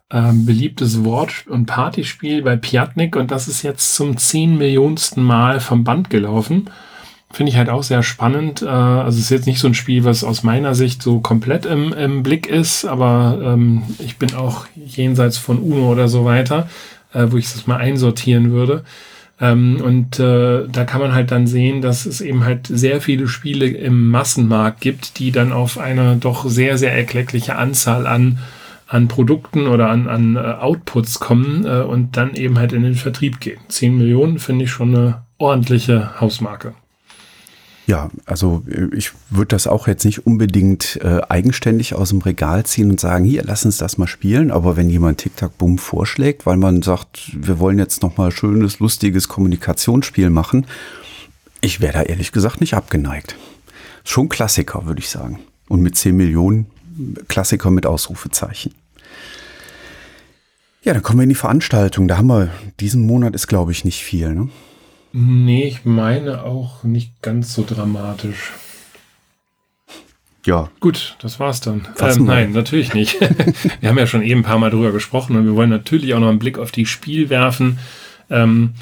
äh, 0.08 0.32
beliebtes 0.32 1.04
Wort- 1.04 1.46
und 1.48 1.66
Partyspiel 1.66 2.42
bei 2.42 2.56
Piatnik 2.56 3.16
und 3.16 3.32
das 3.32 3.48
ist 3.48 3.62
jetzt 3.62 3.96
zum 3.96 4.16
10 4.16 4.56
Millionsten 4.56 5.22
Mal 5.22 5.58
vom 5.58 5.82
Band 5.82 6.10
gelaufen. 6.10 6.70
Finde 7.32 7.50
ich 7.50 7.56
halt 7.56 7.70
auch 7.70 7.82
sehr 7.82 8.02
spannend. 8.02 8.62
Äh, 8.62 8.66
also 8.66 9.18
es 9.18 9.24
ist 9.24 9.30
jetzt 9.30 9.46
nicht 9.46 9.58
so 9.58 9.66
ein 9.66 9.74
Spiel, 9.74 10.04
was 10.04 10.22
aus 10.22 10.42
meiner 10.42 10.74
Sicht 10.74 11.02
so 11.02 11.20
komplett 11.20 11.64
im, 11.66 11.92
im 11.92 12.22
Blick 12.22 12.46
ist, 12.46 12.84
aber 12.84 13.40
ähm, 13.42 13.82
ich 13.98 14.18
bin 14.18 14.34
auch 14.34 14.66
jenseits 14.76 15.38
von 15.38 15.58
Uno 15.58 15.90
oder 15.90 16.08
so 16.08 16.24
weiter, 16.24 16.68
äh, 17.12 17.26
wo 17.30 17.36
ich 17.38 17.50
das 17.50 17.66
mal 17.66 17.76
einsortieren 17.76 18.52
würde. 18.52 18.84
Ähm, 19.40 19.80
und 19.82 20.20
äh, 20.20 20.68
da 20.68 20.84
kann 20.84 21.00
man 21.00 21.14
halt 21.14 21.30
dann 21.30 21.46
sehen, 21.46 21.80
dass 21.80 22.04
es 22.04 22.20
eben 22.20 22.44
halt 22.44 22.66
sehr 22.66 23.00
viele 23.00 23.26
Spiele 23.26 23.66
im 23.66 24.08
Massenmarkt 24.08 24.80
gibt, 24.80 25.18
die 25.18 25.32
dann 25.32 25.52
auf 25.52 25.78
eine 25.78 26.16
doch 26.16 26.46
sehr, 26.48 26.76
sehr 26.76 26.94
erkleckliche 26.94 27.56
Anzahl 27.56 28.06
an 28.06 28.38
an 28.92 29.08
Produkten 29.08 29.68
oder 29.68 29.88
an, 29.88 30.06
an 30.06 30.36
äh, 30.36 30.40
Outputs 30.40 31.18
kommen 31.18 31.64
äh, 31.64 31.80
und 31.80 32.18
dann 32.18 32.34
eben 32.34 32.58
halt 32.58 32.74
in 32.74 32.82
den 32.82 32.94
Vertrieb 32.94 33.40
gehen. 33.40 33.58
10 33.68 33.96
Millionen 33.96 34.38
finde 34.38 34.66
ich 34.66 34.70
schon 34.70 34.94
eine 34.94 35.22
ordentliche 35.38 36.20
Hausmarke. 36.20 36.74
Ja, 37.86 38.10
also 38.26 38.62
äh, 38.68 38.94
ich 38.94 39.12
würde 39.30 39.48
das 39.48 39.66
auch 39.66 39.88
jetzt 39.88 40.04
nicht 40.04 40.26
unbedingt 40.26 41.00
äh, 41.02 41.20
eigenständig 41.28 41.94
aus 41.94 42.10
dem 42.10 42.20
Regal 42.20 42.64
ziehen 42.64 42.90
und 42.90 43.00
sagen, 43.00 43.24
hier, 43.24 43.42
lass 43.44 43.64
uns 43.64 43.78
das 43.78 43.98
mal 43.98 44.06
spielen. 44.06 44.50
Aber 44.50 44.76
wenn 44.76 44.88
jemand 44.88 45.18
Tic-Tac-Boom 45.18 45.78
vorschlägt, 45.78 46.46
weil 46.46 46.56
man 46.56 46.82
sagt, 46.82 47.30
wir 47.34 47.58
wollen 47.58 47.78
jetzt 47.78 48.02
nochmal 48.02 48.30
schönes, 48.30 48.78
lustiges 48.78 49.28
Kommunikationsspiel 49.28 50.30
machen, 50.30 50.66
ich 51.60 51.80
wäre 51.80 51.92
da 51.92 52.02
ehrlich 52.02 52.32
gesagt 52.32 52.60
nicht 52.60 52.74
abgeneigt. 52.74 53.36
Schon 54.04 54.28
Klassiker, 54.28 54.86
würde 54.86 55.00
ich 55.00 55.08
sagen. 55.08 55.40
Und 55.68 55.80
mit 55.80 55.96
10 55.96 56.16
Millionen 56.16 56.66
Klassiker 57.28 57.70
mit 57.70 57.86
Ausrufezeichen. 57.86 58.74
Ja, 60.82 60.92
dann 60.92 61.02
kommen 61.02 61.20
wir 61.20 61.24
in 61.24 61.28
die 61.28 61.36
Veranstaltung. 61.36 62.08
Da 62.08 62.18
haben 62.18 62.26
wir, 62.26 62.50
diesen 62.80 63.06
Monat 63.06 63.34
ist, 63.34 63.46
glaube 63.46 63.70
ich, 63.70 63.84
nicht 63.84 64.02
viel, 64.02 64.34
ne? 64.34 64.48
Nee, 65.12 65.64
ich 65.64 65.84
meine 65.84 66.42
auch 66.42 66.82
nicht 66.84 67.20
ganz 67.22 67.54
so 67.54 67.64
dramatisch. 67.66 68.52
Ja. 70.44 70.70
Gut, 70.80 71.16
das 71.20 71.38
war's 71.38 71.60
dann. 71.60 71.86
Ähm, 72.00 72.24
nein, 72.24 72.52
natürlich 72.52 72.94
nicht. 72.94 73.20
wir 73.80 73.88
haben 73.88 73.98
ja 73.98 74.06
schon 74.06 74.22
eben 74.22 74.40
ein 74.40 74.44
paar 74.44 74.58
Mal 74.58 74.70
drüber 74.70 74.90
gesprochen 74.90 75.36
und 75.36 75.44
wir 75.44 75.54
wollen 75.54 75.70
natürlich 75.70 76.14
auch 76.14 76.20
noch 76.20 76.28
einen 76.28 76.38
Blick 76.38 76.58
auf 76.58 76.72
die 76.72 76.86
Spiel 76.86 77.30
werfen. 77.30 77.78
Ähm, 78.28 78.74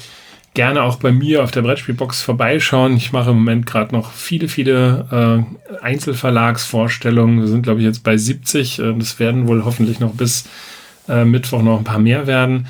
gerne 0.53 0.83
auch 0.83 0.95
bei 0.97 1.11
mir 1.11 1.43
auf 1.43 1.51
der 1.51 1.61
Brettspielbox 1.61 2.21
vorbeischauen. 2.21 2.97
Ich 2.97 3.11
mache 3.11 3.29
im 3.29 3.37
Moment 3.37 3.67
gerade 3.67 3.93
noch 3.93 4.11
viele, 4.11 4.47
viele 4.47 5.45
äh, 5.71 5.83
Einzelverlagsvorstellungen. 5.83 7.41
Wir 7.41 7.47
sind, 7.47 7.61
glaube 7.61 7.79
ich, 7.79 7.85
jetzt 7.85 8.03
bei 8.03 8.17
70. 8.17 8.79
Äh, 8.79 8.93
das 8.97 9.19
werden 9.19 9.47
wohl 9.47 9.63
hoffentlich 9.63 9.99
noch 9.99 10.13
bis 10.13 10.45
äh, 11.07 11.25
Mittwoch 11.25 11.61
noch 11.61 11.77
ein 11.77 11.83
paar 11.83 11.99
mehr 11.99 12.25
werden. 12.25 12.67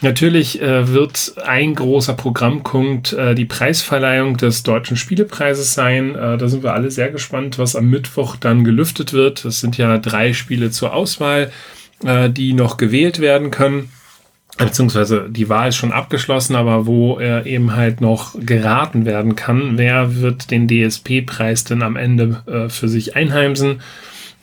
Natürlich 0.00 0.62
äh, 0.62 0.88
wird 0.92 1.34
ein 1.44 1.74
großer 1.74 2.14
Programmpunkt 2.14 3.12
äh, 3.14 3.34
die 3.34 3.46
Preisverleihung 3.46 4.36
des 4.36 4.62
Deutschen 4.62 4.96
Spielepreises 4.96 5.74
sein. 5.74 6.14
Äh, 6.14 6.38
da 6.38 6.46
sind 6.48 6.62
wir 6.62 6.74
alle 6.74 6.90
sehr 6.90 7.10
gespannt, 7.10 7.58
was 7.58 7.74
am 7.74 7.90
Mittwoch 7.90 8.36
dann 8.36 8.62
gelüftet 8.62 9.12
wird. 9.12 9.44
Es 9.44 9.60
sind 9.60 9.76
ja 9.76 9.98
drei 9.98 10.34
Spiele 10.34 10.70
zur 10.70 10.92
Auswahl, 10.92 11.50
äh, 12.04 12.30
die 12.30 12.52
noch 12.52 12.76
gewählt 12.76 13.18
werden 13.18 13.50
können. 13.50 13.90
Beziehungsweise 14.56 15.28
die 15.28 15.48
Wahl 15.48 15.68
ist 15.68 15.76
schon 15.76 15.92
abgeschlossen, 15.92 16.56
aber 16.56 16.86
wo 16.86 17.18
er 17.18 17.46
eben 17.46 17.74
halt 17.74 18.00
noch 18.00 18.34
geraten 18.38 19.04
werden 19.04 19.36
kann, 19.36 19.78
wer 19.78 20.16
wird 20.16 20.50
den 20.50 20.68
DSP-Preis 20.68 21.64
denn 21.64 21.82
am 21.82 21.96
Ende 21.96 22.42
äh, 22.46 22.68
für 22.68 22.88
sich 22.88 23.16
einheimsen. 23.16 23.80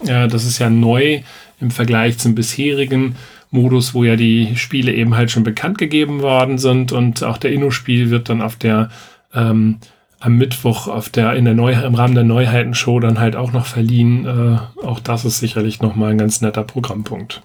Äh, 0.06 0.28
das 0.28 0.46
ist 0.46 0.60
ja 0.60 0.70
neu 0.70 1.22
im 1.62 1.72
Vergleich 1.72 2.18
zum 2.18 2.36
bisherigen 2.36 3.16
Modus, 3.56 3.94
wo 3.94 4.04
ja 4.04 4.16
die 4.16 4.56
Spiele 4.56 4.94
eben 4.94 5.16
halt 5.16 5.32
schon 5.32 5.44
bekannt 5.44 5.78
gegeben 5.78 6.22
worden 6.22 6.58
sind 6.58 6.92
und 6.92 7.24
auch 7.24 7.38
der 7.38 7.52
Inno-Spiel 7.52 8.12
wird 8.12 8.30
dann 8.30 8.42
auf 8.42 8.56
der 8.56 8.90
ähm, 9.34 9.80
am 10.20 10.38
Mittwoch 10.38 10.88
auf 10.88 11.10
der 11.10 11.34
in 11.34 11.46
der 11.46 11.54
Neu 11.54 11.74
im 11.74 11.96
Rahmen 11.96 12.16
der 12.16 12.24
Neuheiten-Show 12.24 13.00
dann 13.00 13.20
halt 13.20 13.36
auch 13.36 13.52
noch 13.52 13.66
verliehen. 13.66 14.26
Äh, 14.26 14.86
auch 14.86 15.00
das 15.00 15.26
ist 15.26 15.40
sicherlich 15.40 15.82
nochmal 15.82 16.12
ein 16.12 16.18
ganz 16.18 16.42
netter 16.42 16.64
Programmpunkt. 16.64 17.44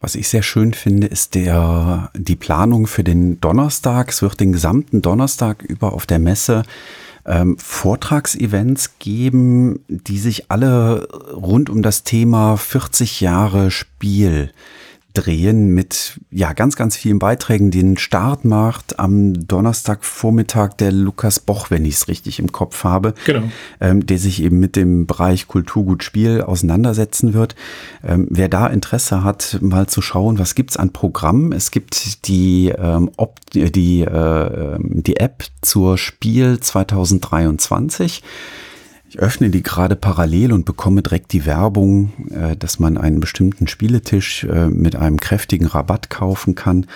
Was 0.00 0.16
ich 0.16 0.28
sehr 0.28 0.42
schön 0.42 0.74
finde, 0.74 1.06
ist 1.06 1.34
der, 1.34 2.10
die 2.14 2.36
Planung 2.36 2.86
für 2.86 3.02
den 3.02 3.40
Donnerstag. 3.40 4.10
Es 4.10 4.20
wird 4.20 4.38
den 4.38 4.52
gesamten 4.52 5.00
Donnerstag 5.00 5.62
über 5.62 5.94
auf 5.94 6.04
der 6.04 6.18
Messe 6.18 6.62
ähm, 7.26 7.56
Vortragsevents 7.58 8.98
geben, 8.98 9.80
die 9.88 10.18
sich 10.18 10.50
alle 10.50 11.08
rund 11.32 11.70
um 11.70 11.82
das 11.82 12.04
Thema 12.04 12.56
40 12.56 13.20
Jahre 13.20 13.70
Spiel 13.70 14.52
drehen 15.14 15.68
mit 15.68 16.20
ja 16.30 16.52
ganz, 16.52 16.74
ganz 16.76 16.96
vielen 16.96 17.20
Beiträgen. 17.20 17.70
Den 17.70 17.96
Start 17.96 18.44
macht 18.44 18.98
am 18.98 19.46
Donnerstagvormittag 19.46 20.74
der 20.74 20.90
Lukas 20.92 21.38
Boch, 21.38 21.70
wenn 21.70 21.84
ich 21.84 21.94
es 21.94 22.08
richtig 22.08 22.40
im 22.40 22.50
Kopf 22.50 22.82
habe, 22.84 23.14
genau. 23.24 23.50
ähm, 23.80 24.04
der 24.04 24.18
sich 24.18 24.42
eben 24.42 24.58
mit 24.58 24.74
dem 24.74 25.06
Bereich 25.06 25.46
Kulturgut 25.46 26.02
Spiel 26.02 26.42
auseinandersetzen 26.42 27.32
wird. 27.32 27.54
Ähm, 28.04 28.26
wer 28.28 28.48
da 28.48 28.66
Interesse 28.66 29.22
hat, 29.22 29.58
mal 29.62 29.86
zu 29.86 30.02
schauen, 30.02 30.38
was 30.38 30.56
gibt's 30.56 30.76
an 30.76 30.92
Programmen. 30.92 31.52
Es 31.52 31.70
gibt 31.70 32.26
die, 32.26 32.74
ähm, 32.76 33.10
Op 33.16 33.38
die, 33.52 34.00
äh, 34.02 34.78
die 34.80 35.16
App 35.16 35.44
zur 35.62 35.96
Spiel 35.96 36.58
2023. 36.58 38.22
Ich 39.14 39.20
öffne 39.20 39.48
die 39.48 39.62
gerade 39.62 39.94
parallel 39.94 40.50
und 40.50 40.64
bekomme 40.64 41.00
direkt 41.00 41.32
die 41.32 41.46
Werbung, 41.46 42.12
äh, 42.30 42.56
dass 42.56 42.80
man 42.80 42.98
einen 42.98 43.20
bestimmten 43.20 43.68
Spieletisch 43.68 44.42
äh, 44.42 44.66
mit 44.68 44.96
einem 44.96 45.20
kräftigen 45.20 45.68
Rabatt 45.68 46.10
kaufen 46.10 46.56
kann. 46.56 46.86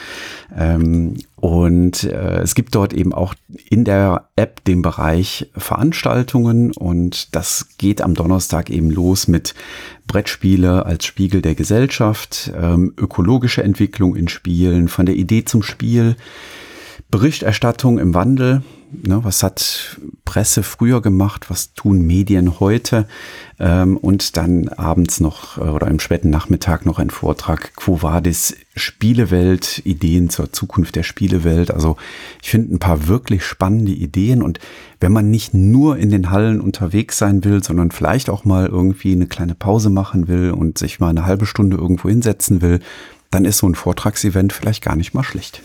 Ähm, 0.53 1.19
und 1.37 2.03
äh, 2.03 2.41
es 2.41 2.57
gibt 2.57 2.75
dort 2.75 2.93
eben 2.93 3.13
auch 3.13 3.37
in 3.71 3.85
der 3.85 4.31
App 4.35 4.65
den 4.65 4.83
Bereich 4.83 5.49
Veranstaltungen 5.57 6.73
und 6.73 7.37
das 7.37 7.69
geht 7.79 8.03
am 8.03 8.15
Donnerstag 8.15 8.69
eben 8.69 8.91
los 8.91 9.29
mit 9.29 9.55
Brettspiele 10.09 10.87
als 10.87 11.05
Spiegel 11.05 11.41
der 11.41 11.55
Gesellschaft, 11.55 12.53
ähm, 12.61 12.95
ökologische 12.99 13.63
Entwicklung 13.63 14.17
in 14.17 14.27
Spielen, 14.27 14.89
von 14.89 15.07
der 15.07 15.15
Idee 15.15 15.45
zum 15.45 15.63
Spiel, 15.63 16.17
Berichterstattung 17.13 18.01
im 18.01 18.13
Wandel, 18.13 18.65
Ne, 18.91 19.23
was 19.23 19.43
hat 19.43 19.99
Presse 20.25 20.63
früher 20.63 21.03
gemacht? 21.03 21.51
Was 21.51 21.75
tun 21.75 22.07
Medien 22.07 22.59
heute? 22.59 23.07
Ähm, 23.59 23.99
und 23.99 24.39
dann 24.39 24.69
abends 24.69 25.21
noch 25.21 25.59
äh, 25.59 25.61
oder 25.61 25.89
im 25.89 26.01
späten 26.01 26.31
Nachmittag 26.31 26.87
noch 26.87 26.99
ein 26.99 27.11
Vortrag 27.11 27.77
Quo 27.77 28.01
Vadis 28.03 28.57
Spielewelt, 28.75 29.83
Ideen 29.85 30.31
zur 30.31 30.53
Zukunft 30.53 30.97
der 30.97 31.03
Spielewelt. 31.03 31.71
Also 31.71 31.99
ich 32.43 32.51
finde 32.51 32.75
ein 32.75 32.79
paar 32.79 33.09
wirklich 33.09 33.45
spannende 33.45 33.93
Ideen. 33.93 34.43
Und 34.43 34.59
wenn 35.01 35.13
man 35.13 35.31
nicht 35.31 35.53
nur 35.53 35.99
in 35.99 36.11
den 36.11 36.31
Hallen 36.31 36.61
unterwegs 36.61 37.19
sein 37.19 37.45
will, 37.45 37.63
sondern 37.63 37.91
vielleicht 37.91 38.31
auch 38.31 38.47
mal 38.47 38.67
irgendwie 38.67 39.13
eine 39.13 39.27
kleine 39.27 39.55
Pause 39.55 39.91
machen 39.91 40.29
will 40.29 40.53
und 40.53 40.79
sich 40.79 40.99
mal 40.99 41.11
eine 41.11 41.27
halbe 41.27 41.45
Stunde 41.45 41.77
irgendwo 41.77 42.09
hinsetzen 42.09 42.63
will, 42.63 42.81
dann 43.31 43.45
ist 43.45 43.59
so 43.59 43.69
ein 43.69 43.75
Vortragsevent 43.75 44.55
vielleicht 44.55 44.83
gar 44.83 44.97
nicht 44.97 45.13
mal 45.13 45.25
schlecht. 45.25 45.63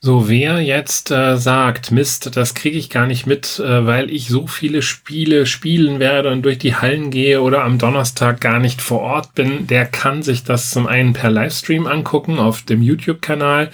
So, 0.00 0.28
wer 0.28 0.60
jetzt 0.60 1.10
äh, 1.10 1.36
sagt, 1.36 1.90
Mist, 1.90 2.36
das 2.36 2.54
kriege 2.54 2.78
ich 2.78 2.88
gar 2.88 3.08
nicht 3.08 3.26
mit, 3.26 3.58
äh, 3.58 3.84
weil 3.84 4.10
ich 4.12 4.28
so 4.28 4.46
viele 4.46 4.80
Spiele 4.80 5.44
spielen 5.44 5.98
werde 5.98 6.30
und 6.30 6.42
durch 6.42 6.58
die 6.58 6.76
Hallen 6.76 7.10
gehe 7.10 7.42
oder 7.42 7.64
am 7.64 7.78
Donnerstag 7.78 8.40
gar 8.40 8.60
nicht 8.60 8.80
vor 8.80 9.00
Ort 9.00 9.34
bin, 9.34 9.66
der 9.66 9.86
kann 9.86 10.22
sich 10.22 10.44
das 10.44 10.70
zum 10.70 10.86
einen 10.86 11.14
per 11.14 11.30
Livestream 11.30 11.88
angucken 11.88 12.38
auf 12.38 12.62
dem 12.62 12.80
YouTube-Kanal 12.80 13.70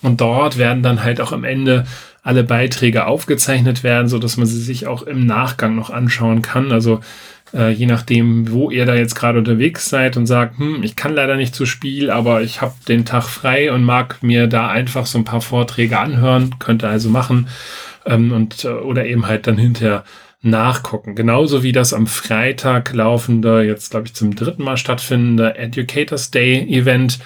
und 0.00 0.22
dort 0.22 0.56
werden 0.56 0.82
dann 0.82 1.04
halt 1.04 1.20
auch 1.20 1.32
am 1.32 1.44
Ende 1.44 1.84
alle 2.22 2.42
Beiträge 2.42 3.06
aufgezeichnet 3.06 3.82
werden, 3.84 4.08
so 4.08 4.18
dass 4.18 4.38
man 4.38 4.46
sie 4.46 4.60
sich 4.60 4.86
auch 4.86 5.02
im 5.02 5.26
Nachgang 5.26 5.76
noch 5.76 5.90
anschauen 5.90 6.40
kann. 6.40 6.72
Also 6.72 7.00
äh, 7.54 7.70
je 7.70 7.86
nachdem, 7.86 8.50
wo 8.50 8.70
ihr 8.70 8.86
da 8.86 8.94
jetzt 8.94 9.14
gerade 9.14 9.38
unterwegs 9.38 9.88
seid 9.88 10.16
und 10.16 10.26
sagt, 10.26 10.58
hm, 10.58 10.82
ich 10.82 10.96
kann 10.96 11.14
leider 11.14 11.36
nicht 11.36 11.54
zu 11.54 11.66
Spiel, 11.66 12.10
aber 12.10 12.42
ich 12.42 12.60
habe 12.60 12.74
den 12.88 13.04
Tag 13.04 13.24
frei 13.24 13.72
und 13.72 13.84
mag 13.84 14.22
mir 14.22 14.46
da 14.46 14.68
einfach 14.68 15.06
so 15.06 15.18
ein 15.18 15.24
paar 15.24 15.40
Vorträge 15.40 15.98
anhören, 15.98 16.58
könnte 16.58 16.88
also 16.88 17.08
machen 17.08 17.48
ähm, 18.04 18.32
und 18.32 18.64
äh, 18.64 18.68
oder 18.68 19.06
eben 19.06 19.26
halt 19.26 19.46
dann 19.46 19.58
hinterher 19.58 20.04
nachgucken. 20.42 21.14
Genauso 21.14 21.62
wie 21.62 21.72
das 21.72 21.92
am 21.92 22.06
Freitag 22.06 22.92
laufende, 22.92 23.62
jetzt 23.62 23.90
glaube 23.90 24.06
ich 24.06 24.14
zum 24.14 24.34
dritten 24.34 24.62
Mal 24.62 24.76
stattfindende 24.76 25.56
Educators 25.56 26.30
Day 26.30 26.62
Event, 26.68 27.18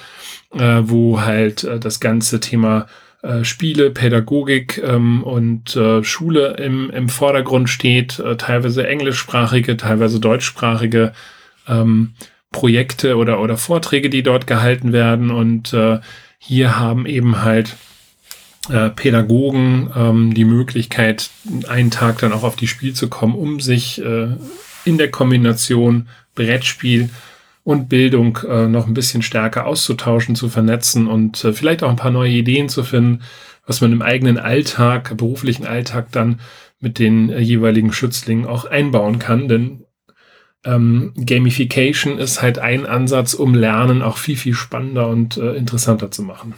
äh, 0.54 0.80
wo 0.82 1.20
halt 1.20 1.64
äh, 1.64 1.78
das 1.78 2.00
ganze 2.00 2.40
Thema 2.40 2.86
äh, 3.22 3.44
Spiele, 3.44 3.90
Pädagogik 3.90 4.82
ähm, 4.82 5.22
und 5.22 5.76
äh, 5.76 6.02
Schule 6.02 6.56
im, 6.56 6.90
im 6.90 7.08
Vordergrund 7.08 7.68
steht, 7.68 8.18
äh, 8.18 8.36
teilweise 8.36 8.86
englischsprachige, 8.86 9.76
teilweise 9.76 10.20
deutschsprachige 10.20 11.12
ähm, 11.68 12.14
Projekte 12.52 13.16
oder, 13.16 13.40
oder 13.40 13.56
Vorträge, 13.56 14.10
die 14.10 14.22
dort 14.22 14.46
gehalten 14.46 14.92
werden. 14.92 15.30
Und 15.30 15.72
äh, 15.72 16.00
hier 16.38 16.78
haben 16.78 17.06
eben 17.06 17.42
halt 17.42 17.76
äh, 18.70 18.90
Pädagogen 18.90 19.90
ähm, 19.94 20.34
die 20.34 20.44
Möglichkeit, 20.44 21.30
einen 21.68 21.90
Tag 21.90 22.18
dann 22.18 22.32
auch 22.32 22.42
auf 22.42 22.56
die 22.56 22.68
Spiel 22.68 22.94
zu 22.94 23.08
kommen, 23.08 23.34
um 23.34 23.60
sich 23.60 24.02
äh, 24.02 24.28
in 24.84 24.98
der 24.98 25.10
Kombination 25.10 26.08
Brettspiel 26.34 27.10
und 27.70 27.88
Bildung 27.88 28.36
äh, 28.48 28.66
noch 28.66 28.88
ein 28.88 28.94
bisschen 28.94 29.22
stärker 29.22 29.64
auszutauschen, 29.64 30.34
zu 30.34 30.48
vernetzen 30.48 31.06
und 31.06 31.44
äh, 31.44 31.52
vielleicht 31.52 31.84
auch 31.84 31.90
ein 31.90 31.96
paar 31.96 32.10
neue 32.10 32.32
Ideen 32.32 32.68
zu 32.68 32.82
finden, 32.82 33.22
was 33.64 33.80
man 33.80 33.92
im 33.92 34.02
eigenen 34.02 34.38
Alltag, 34.38 35.16
beruflichen 35.16 35.66
Alltag 35.66 36.08
dann 36.10 36.40
mit 36.80 36.98
den 36.98 37.30
äh, 37.30 37.38
jeweiligen 37.38 37.92
Schützlingen 37.92 38.44
auch 38.44 38.64
einbauen 38.64 39.20
kann. 39.20 39.46
Denn 39.46 39.84
ähm, 40.64 41.12
Gamification 41.14 42.18
ist 42.18 42.42
halt 42.42 42.58
ein 42.58 42.86
Ansatz, 42.86 43.34
um 43.34 43.54
Lernen 43.54 44.02
auch 44.02 44.16
viel, 44.16 44.36
viel 44.36 44.54
spannender 44.54 45.06
und 45.06 45.36
äh, 45.36 45.52
interessanter 45.52 46.10
zu 46.10 46.24
machen. 46.24 46.54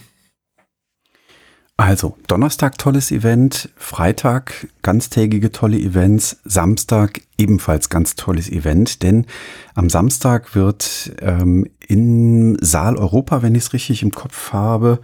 Also 1.82 2.14
Donnerstag 2.28 2.78
tolles 2.78 3.10
Event, 3.10 3.68
Freitag 3.74 4.68
ganztägige 4.82 5.50
tolle 5.50 5.78
Events, 5.78 6.36
Samstag 6.44 7.22
ebenfalls 7.38 7.88
ganz 7.88 8.14
tolles 8.14 8.48
Event, 8.48 9.02
denn 9.02 9.26
am 9.74 9.90
Samstag 9.90 10.54
wird 10.54 11.10
ähm, 11.20 11.66
im 11.88 12.56
Saal 12.60 12.96
Europa, 12.96 13.42
wenn 13.42 13.56
ich 13.56 13.64
es 13.64 13.72
richtig 13.72 14.04
im 14.04 14.12
Kopf 14.12 14.52
habe, 14.52 15.00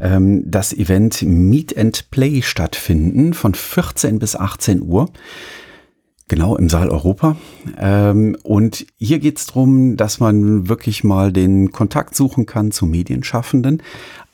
ähm, 0.00 0.50
das 0.50 0.72
Event 0.72 1.20
Meet 1.20 1.76
and 1.76 2.10
Play 2.10 2.40
stattfinden 2.40 3.34
von 3.34 3.52
14 3.52 4.18
bis 4.18 4.34
18 4.34 4.80
Uhr. 4.80 5.10
Genau, 6.28 6.56
im 6.56 6.70
Saal 6.70 6.88
Europa. 6.88 7.36
Ähm, 7.78 8.34
und 8.42 8.86
hier 8.96 9.18
geht 9.18 9.38
es 9.38 9.46
darum, 9.46 9.98
dass 9.98 10.20
man 10.20 10.70
wirklich 10.70 11.04
mal 11.04 11.34
den 11.34 11.70
Kontakt 11.70 12.14
suchen 12.14 12.46
kann 12.46 12.70
zu 12.70 12.86
Medienschaffenden. 12.86 13.82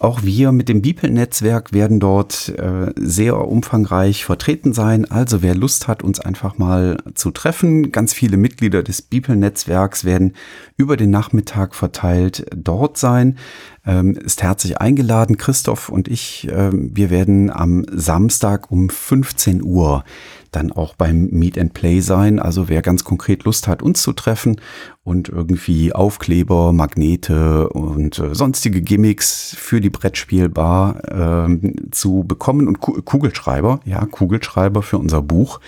Auch 0.02 0.22
wir 0.22 0.50
mit 0.50 0.70
dem 0.70 0.80
Bipel-Netzwerk 0.80 1.74
werden 1.74 2.00
dort 2.00 2.48
äh, 2.56 2.90
sehr 2.96 3.36
umfangreich 3.36 4.24
vertreten 4.24 4.72
sein. 4.72 5.04
Also 5.04 5.42
wer 5.42 5.54
Lust 5.54 5.88
hat, 5.88 6.02
uns 6.02 6.20
einfach 6.20 6.56
mal 6.56 7.02
zu 7.14 7.30
treffen, 7.30 7.92
ganz 7.92 8.14
viele 8.14 8.38
Mitglieder 8.38 8.82
des 8.82 9.02
Bipel-Netzwerks 9.02 10.06
werden 10.06 10.32
über 10.78 10.96
den 10.96 11.10
Nachmittag 11.10 11.74
verteilt 11.74 12.46
dort 12.56 12.96
sein. 12.96 13.36
Ähm, 13.84 14.16
ist 14.16 14.42
herzlich 14.42 14.80
eingeladen. 14.80 15.36
Christoph 15.36 15.90
und 15.90 16.08
ich, 16.08 16.48
äh, 16.48 16.70
wir 16.72 17.10
werden 17.10 17.50
am 17.50 17.84
Samstag 17.92 18.70
um 18.70 18.88
15 18.88 19.62
Uhr 19.62 20.04
dann 20.50 20.72
auch 20.72 20.94
beim 20.94 21.28
Meet 21.30 21.58
and 21.58 21.74
Play 21.74 22.00
sein. 22.00 22.38
Also 22.38 22.68
wer 22.68 22.82
ganz 22.82 23.04
konkret 23.04 23.44
Lust 23.44 23.68
hat, 23.68 23.82
uns 23.82 24.02
zu 24.02 24.12
treffen 24.12 24.60
und 25.02 25.28
irgendwie 25.28 25.92
Aufkleber, 25.92 26.72
Magnete 26.72 27.68
und 27.70 28.18
äh, 28.18 28.34
sonstige 28.34 28.82
Gimmicks 28.82 29.56
für 29.58 29.80
die 29.80 29.90
Brettspielbar 29.90 31.48
äh, 31.48 31.72
zu 31.90 32.24
bekommen 32.26 32.68
und 32.68 32.80
Kugelschreiber, 32.80 33.80
ja, 33.84 34.04
Kugelschreiber 34.04 34.82
für 34.82 34.98
unser 34.98 35.22
Buch. 35.22 35.60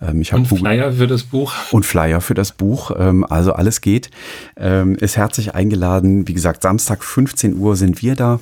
Ähm, 0.00 0.20
ich 0.20 0.32
und 0.32 0.46
Flyer 0.46 0.92
für 0.92 1.06
das 1.06 1.24
Buch. 1.24 1.52
Und 1.72 1.84
Flyer 1.84 2.20
für 2.20 2.34
das 2.34 2.52
Buch. 2.52 2.92
Ähm, 2.96 3.24
also 3.28 3.52
alles 3.52 3.80
geht. 3.80 4.10
Ähm, 4.56 4.94
ist 4.96 5.16
herzlich 5.16 5.54
eingeladen. 5.54 6.28
Wie 6.28 6.34
gesagt, 6.34 6.62
Samstag 6.62 7.02
15 7.02 7.56
Uhr 7.56 7.76
sind 7.76 8.02
wir 8.02 8.14
da. 8.14 8.40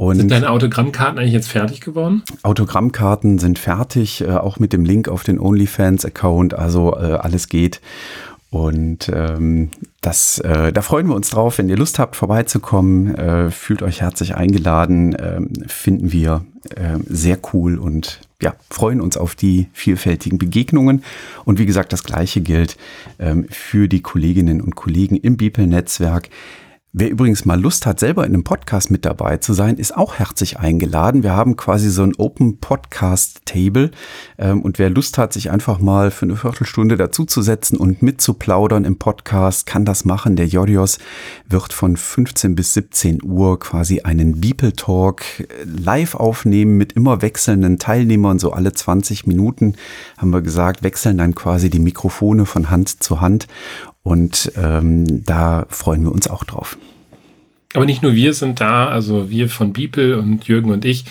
Und 0.00 0.16
sind 0.16 0.30
deine 0.30 0.48
Autogrammkarten 0.48 1.18
eigentlich 1.18 1.34
jetzt 1.34 1.50
fertig 1.50 1.82
geworden? 1.82 2.22
Autogrammkarten 2.42 3.38
sind 3.38 3.58
fertig, 3.58 4.22
äh, 4.22 4.30
auch 4.30 4.58
mit 4.58 4.72
dem 4.72 4.82
Link 4.82 5.08
auf 5.08 5.24
den 5.24 5.38
OnlyFans-Account. 5.38 6.54
Also 6.54 6.96
äh, 6.96 7.18
alles 7.20 7.50
geht. 7.50 7.82
Und 8.48 9.10
ähm, 9.14 9.68
das, 10.00 10.38
äh, 10.38 10.72
da 10.72 10.80
freuen 10.80 11.06
wir 11.06 11.14
uns 11.14 11.28
drauf, 11.28 11.58
wenn 11.58 11.68
ihr 11.68 11.76
Lust 11.76 11.98
habt, 11.98 12.16
vorbeizukommen. 12.16 13.14
Äh, 13.14 13.50
fühlt 13.50 13.82
euch 13.82 14.00
herzlich 14.00 14.34
eingeladen. 14.34 15.14
Äh, 15.16 15.42
finden 15.66 16.12
wir 16.12 16.46
äh, 16.70 16.96
sehr 17.06 17.38
cool 17.52 17.76
und 17.78 18.20
ja, 18.40 18.54
freuen 18.70 19.02
uns 19.02 19.18
auf 19.18 19.34
die 19.34 19.68
vielfältigen 19.74 20.38
Begegnungen. 20.38 21.04
Und 21.44 21.58
wie 21.58 21.66
gesagt, 21.66 21.92
das 21.92 22.04
Gleiche 22.04 22.40
gilt 22.40 22.78
ähm, 23.18 23.46
für 23.50 23.86
die 23.86 24.00
Kolleginnen 24.00 24.62
und 24.62 24.76
Kollegen 24.76 25.16
im 25.16 25.36
Beeple-Netzwerk. 25.36 26.30
Wer 26.92 27.08
übrigens 27.08 27.44
mal 27.44 27.60
Lust 27.60 27.86
hat, 27.86 28.00
selber 28.00 28.26
in 28.26 28.34
einem 28.34 28.42
Podcast 28.42 28.90
mit 28.90 29.04
dabei 29.04 29.36
zu 29.36 29.52
sein, 29.52 29.76
ist 29.76 29.96
auch 29.96 30.16
herzlich 30.16 30.58
eingeladen. 30.58 31.22
Wir 31.22 31.36
haben 31.36 31.54
quasi 31.54 31.88
so 31.88 32.02
ein 32.02 32.16
Open 32.16 32.58
Podcast 32.58 33.42
Table. 33.44 33.92
Ähm, 34.38 34.62
und 34.62 34.80
wer 34.80 34.90
Lust 34.90 35.16
hat, 35.16 35.32
sich 35.32 35.52
einfach 35.52 35.78
mal 35.78 36.10
für 36.10 36.26
eine 36.26 36.34
Viertelstunde 36.34 36.96
dazuzusetzen 36.96 37.78
und 37.78 38.02
mitzuplaudern 38.02 38.84
im 38.84 38.98
Podcast, 38.98 39.66
kann 39.66 39.84
das 39.84 40.04
machen. 40.04 40.34
Der 40.34 40.48
Jodios 40.48 40.98
wird 41.48 41.72
von 41.72 41.96
15 41.96 42.56
bis 42.56 42.74
17 42.74 43.22
Uhr 43.22 43.60
quasi 43.60 44.00
einen 44.00 44.40
Beeple 44.40 44.72
Talk 44.72 45.22
äh, 45.38 45.44
live 45.64 46.16
aufnehmen 46.16 46.76
mit 46.76 46.94
immer 46.94 47.22
wechselnden 47.22 47.78
Teilnehmern. 47.78 48.40
So 48.40 48.52
alle 48.52 48.72
20 48.72 49.28
Minuten 49.28 49.76
haben 50.18 50.32
wir 50.32 50.42
gesagt, 50.42 50.82
wechseln 50.82 51.18
dann 51.18 51.36
quasi 51.36 51.70
die 51.70 51.78
Mikrofone 51.78 52.46
von 52.46 52.68
Hand 52.68 53.00
zu 53.00 53.20
Hand. 53.20 53.46
Und 54.02 54.52
ähm, 54.56 55.24
da 55.24 55.66
freuen 55.68 56.04
wir 56.04 56.12
uns 56.12 56.28
auch 56.28 56.44
drauf. 56.44 56.78
Aber 57.74 57.84
nicht 57.84 58.02
nur 58.02 58.14
wir 58.14 58.32
sind 58.34 58.60
da, 58.60 58.88
also 58.88 59.30
wir 59.30 59.48
von 59.48 59.72
Beeple 59.72 60.18
und 60.18 60.48
Jürgen 60.48 60.70
und 60.70 60.84
ich, 60.84 61.04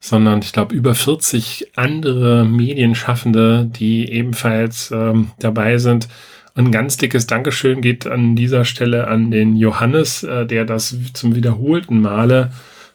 sondern 0.00 0.40
ich 0.40 0.52
glaube 0.52 0.74
über 0.74 0.94
40 0.94 1.72
andere 1.76 2.44
Medienschaffende, 2.44 3.66
die 3.66 4.10
ebenfalls 4.10 4.90
ähm, 4.92 5.32
dabei 5.38 5.78
sind. 5.78 6.08
Ein 6.54 6.72
ganz 6.72 6.96
dickes 6.96 7.26
Dankeschön 7.26 7.82
geht 7.82 8.06
an 8.06 8.34
dieser 8.34 8.64
Stelle 8.64 9.08
an 9.08 9.30
den 9.30 9.56
Johannes, 9.56 10.22
äh, 10.22 10.46
der 10.46 10.64
das 10.64 10.96
zum 11.12 11.34
wiederholten 11.34 12.00
Male 12.00 12.50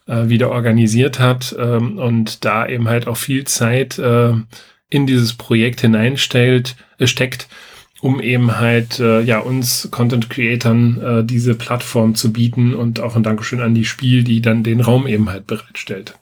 äh, 0.07 0.29
wieder 0.29 0.49
organisiert 0.49 1.19
hat 1.19 1.55
ähm, 1.59 1.99
und 1.99 2.43
da 2.43 2.67
eben 2.67 2.87
halt 2.87 3.05
auch 3.05 3.17
viel 3.17 3.43
Zeit 3.43 3.99
äh, 3.99 4.33
in 4.89 5.05
dieses 5.05 5.35
Projekt 5.35 5.81
hineinstellt, 5.81 6.75
äh, 6.97 7.05
steckt 7.05 7.47
um 8.01 8.19
eben 8.19 8.59
halt 8.59 8.99
äh, 8.99 9.21
ja 9.21 9.39
uns 9.39 9.87
Content 9.91 10.29
Creatern 10.29 11.01
äh, 11.01 11.23
diese 11.23 11.55
Plattform 11.55 12.15
zu 12.15 12.33
bieten 12.33 12.73
und 12.73 12.99
auch 12.99 13.15
ein 13.15 13.23
Dankeschön 13.23 13.61
an 13.61 13.75
die 13.75 13.85
Spiel, 13.85 14.23
die 14.23 14.41
dann 14.41 14.63
den 14.63 14.81
Raum 14.81 15.07
eben 15.07 15.29
halt 15.29 15.47
bereitstellt. 15.47 16.15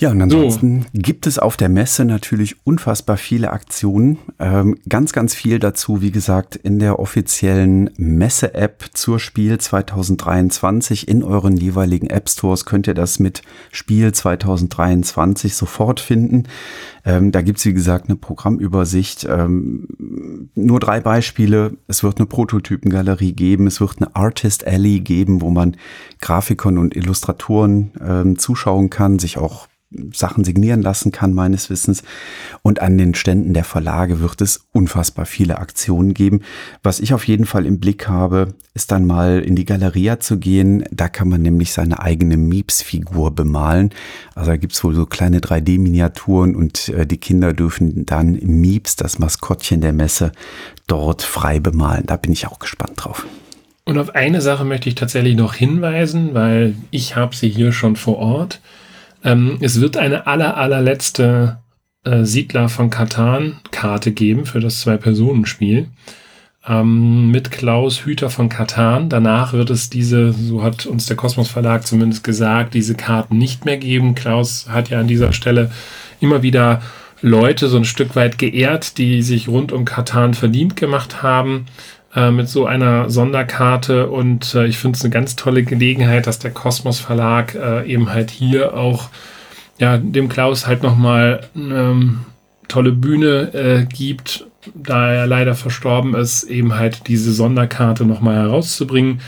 Ja, 0.00 0.10
und 0.12 0.22
ansonsten 0.22 0.80
so. 0.80 0.88
gibt 0.94 1.26
es 1.26 1.38
auf 1.38 1.58
der 1.58 1.68
Messe 1.68 2.06
natürlich 2.06 2.56
unfassbar 2.64 3.18
viele 3.18 3.50
Aktionen. 3.50 4.16
Ähm, 4.38 4.78
ganz, 4.88 5.12
ganz 5.12 5.34
viel 5.34 5.58
dazu, 5.58 6.00
wie 6.00 6.10
gesagt, 6.10 6.56
in 6.56 6.78
der 6.78 6.98
offiziellen 6.98 7.90
Messe-App 7.98 8.86
zur 8.94 9.20
Spiel 9.20 9.58
2023 9.58 11.06
in 11.06 11.22
euren 11.22 11.54
jeweiligen 11.58 12.08
App 12.08 12.30
Stores 12.30 12.64
könnt 12.64 12.86
ihr 12.86 12.94
das 12.94 13.18
mit 13.18 13.42
Spiel 13.72 14.10
2023 14.10 15.54
sofort 15.54 16.00
finden. 16.00 16.44
Ähm, 17.04 17.30
da 17.30 17.42
gibt's 17.42 17.66
wie 17.66 17.74
gesagt, 17.74 18.08
eine 18.08 18.16
Programmübersicht. 18.16 19.26
Ähm, 19.28 19.86
nur 20.54 20.80
drei 20.80 21.00
Beispiele. 21.00 21.76
Es 21.88 22.02
wird 22.02 22.16
eine 22.16 22.26
Prototypengalerie 22.26 23.34
geben, 23.34 23.66
es 23.66 23.82
wird 23.82 23.98
eine 23.98 24.16
Artist 24.16 24.66
Alley 24.66 25.00
geben, 25.00 25.42
wo 25.42 25.50
man 25.50 25.76
Grafikern 26.22 26.78
und 26.78 26.96
Illustratoren 26.96 27.90
ähm, 28.02 28.38
zuschauen 28.38 28.88
kann, 28.88 29.18
sich 29.18 29.36
auch 29.36 29.68
Sachen 30.12 30.44
signieren 30.44 30.82
lassen 30.82 31.10
kann, 31.10 31.34
meines 31.34 31.68
Wissens. 31.68 32.02
Und 32.62 32.80
an 32.80 32.96
den 32.96 33.14
Ständen 33.14 33.54
der 33.54 33.64
Verlage 33.64 34.20
wird 34.20 34.40
es 34.40 34.66
unfassbar 34.72 35.26
viele 35.26 35.58
Aktionen 35.58 36.14
geben. 36.14 36.42
Was 36.82 37.00
ich 37.00 37.12
auf 37.12 37.26
jeden 37.26 37.44
Fall 37.44 37.66
im 37.66 37.80
Blick 37.80 38.06
habe, 38.06 38.54
ist 38.72 38.92
dann 38.92 39.04
mal 39.04 39.40
in 39.40 39.56
die 39.56 39.64
Galeria 39.64 40.20
zu 40.20 40.38
gehen. 40.38 40.84
Da 40.92 41.08
kann 41.08 41.28
man 41.28 41.42
nämlich 41.42 41.72
seine 41.72 42.00
eigene 42.00 42.36
Mieps-Figur 42.36 43.32
bemalen. 43.34 43.90
Also 44.36 44.52
da 44.52 44.56
gibt's 44.56 44.82
wohl 44.84 44.94
so 44.94 45.06
kleine 45.06 45.40
3D-Miniaturen 45.40 46.54
und 46.54 46.88
äh, 46.90 47.04
die 47.06 47.18
Kinder 47.18 47.52
dürfen 47.52 48.06
dann 48.06 48.38
Mieps, 48.42 48.94
das 48.94 49.18
Maskottchen 49.18 49.80
der 49.80 49.92
Messe, 49.92 50.30
dort 50.86 51.22
frei 51.22 51.58
bemalen. 51.58 52.06
Da 52.06 52.16
bin 52.16 52.32
ich 52.32 52.46
auch 52.46 52.60
gespannt 52.60 52.92
drauf. 52.96 53.26
Und 53.84 53.98
auf 53.98 54.14
eine 54.14 54.40
Sache 54.40 54.64
möchte 54.64 54.88
ich 54.88 54.94
tatsächlich 54.94 55.34
noch 55.34 55.54
hinweisen, 55.54 56.32
weil 56.32 56.76
ich 56.92 57.16
habe 57.16 57.34
sie 57.34 57.48
hier 57.48 57.72
schon 57.72 57.96
vor 57.96 58.18
Ort. 58.18 58.60
Ähm, 59.24 59.58
es 59.60 59.80
wird 59.80 59.96
eine 59.96 60.26
aller, 60.26 60.56
allerletzte 60.56 61.58
äh, 62.04 62.24
Siedler 62.24 62.68
von 62.68 62.90
Katan-Karte 62.90 64.12
geben 64.12 64.46
für 64.46 64.60
das 64.60 64.80
Zwei-Personen-Spiel. 64.80 65.88
Ähm, 66.66 67.30
mit 67.30 67.50
Klaus 67.50 68.04
Hüter 68.04 68.30
von 68.30 68.48
Katan. 68.48 69.08
Danach 69.08 69.52
wird 69.52 69.70
es 69.70 69.88
diese, 69.90 70.32
so 70.32 70.62
hat 70.62 70.86
uns 70.86 71.06
der 71.06 71.16
Kosmos 71.16 71.48
Verlag 71.48 71.86
zumindest 71.86 72.22
gesagt, 72.22 72.74
diese 72.74 72.94
Karten 72.94 73.38
nicht 73.38 73.64
mehr 73.64 73.78
geben. 73.78 74.14
Klaus 74.14 74.68
hat 74.68 74.90
ja 74.90 75.00
an 75.00 75.08
dieser 75.08 75.32
Stelle 75.32 75.70
immer 76.20 76.42
wieder 76.42 76.82
Leute 77.22 77.68
so 77.68 77.76
ein 77.76 77.84
Stück 77.84 78.16
weit 78.16 78.38
geehrt, 78.38 78.98
die 78.98 79.22
sich 79.22 79.48
rund 79.48 79.72
um 79.72 79.84
Katan 79.84 80.34
verdient 80.34 80.76
gemacht 80.76 81.22
haben 81.22 81.66
äh, 82.14 82.30
mit 82.30 82.48
so 82.48 82.66
einer 82.66 83.08
Sonderkarte 83.10 84.08
und 84.08 84.54
äh, 84.54 84.66
ich 84.66 84.78
finde 84.78 84.96
es 84.96 85.04
eine 85.04 85.12
ganz 85.12 85.36
tolle 85.36 85.62
Gelegenheit, 85.62 86.26
dass 86.26 86.38
der 86.38 86.50
Kosmos 86.50 86.98
Verlag 86.98 87.54
äh, 87.54 87.86
eben 87.86 88.10
halt 88.10 88.30
hier 88.30 88.76
auch 88.76 89.10
ja 89.78 89.96
dem 89.96 90.28
Klaus 90.28 90.66
halt 90.66 90.82
nochmal 90.82 91.48
ähm, 91.54 92.20
tolle 92.68 92.92
Bühne 92.92 93.54
äh, 93.54 93.84
gibt, 93.86 94.46
da 94.74 95.12
er 95.12 95.26
leider 95.26 95.54
verstorben 95.54 96.14
ist, 96.14 96.44
eben 96.44 96.74
halt 96.74 97.06
diese 97.08 97.32
Sonderkarte 97.32 98.04
nochmal 98.04 98.36
herauszubringen. 98.36 99.20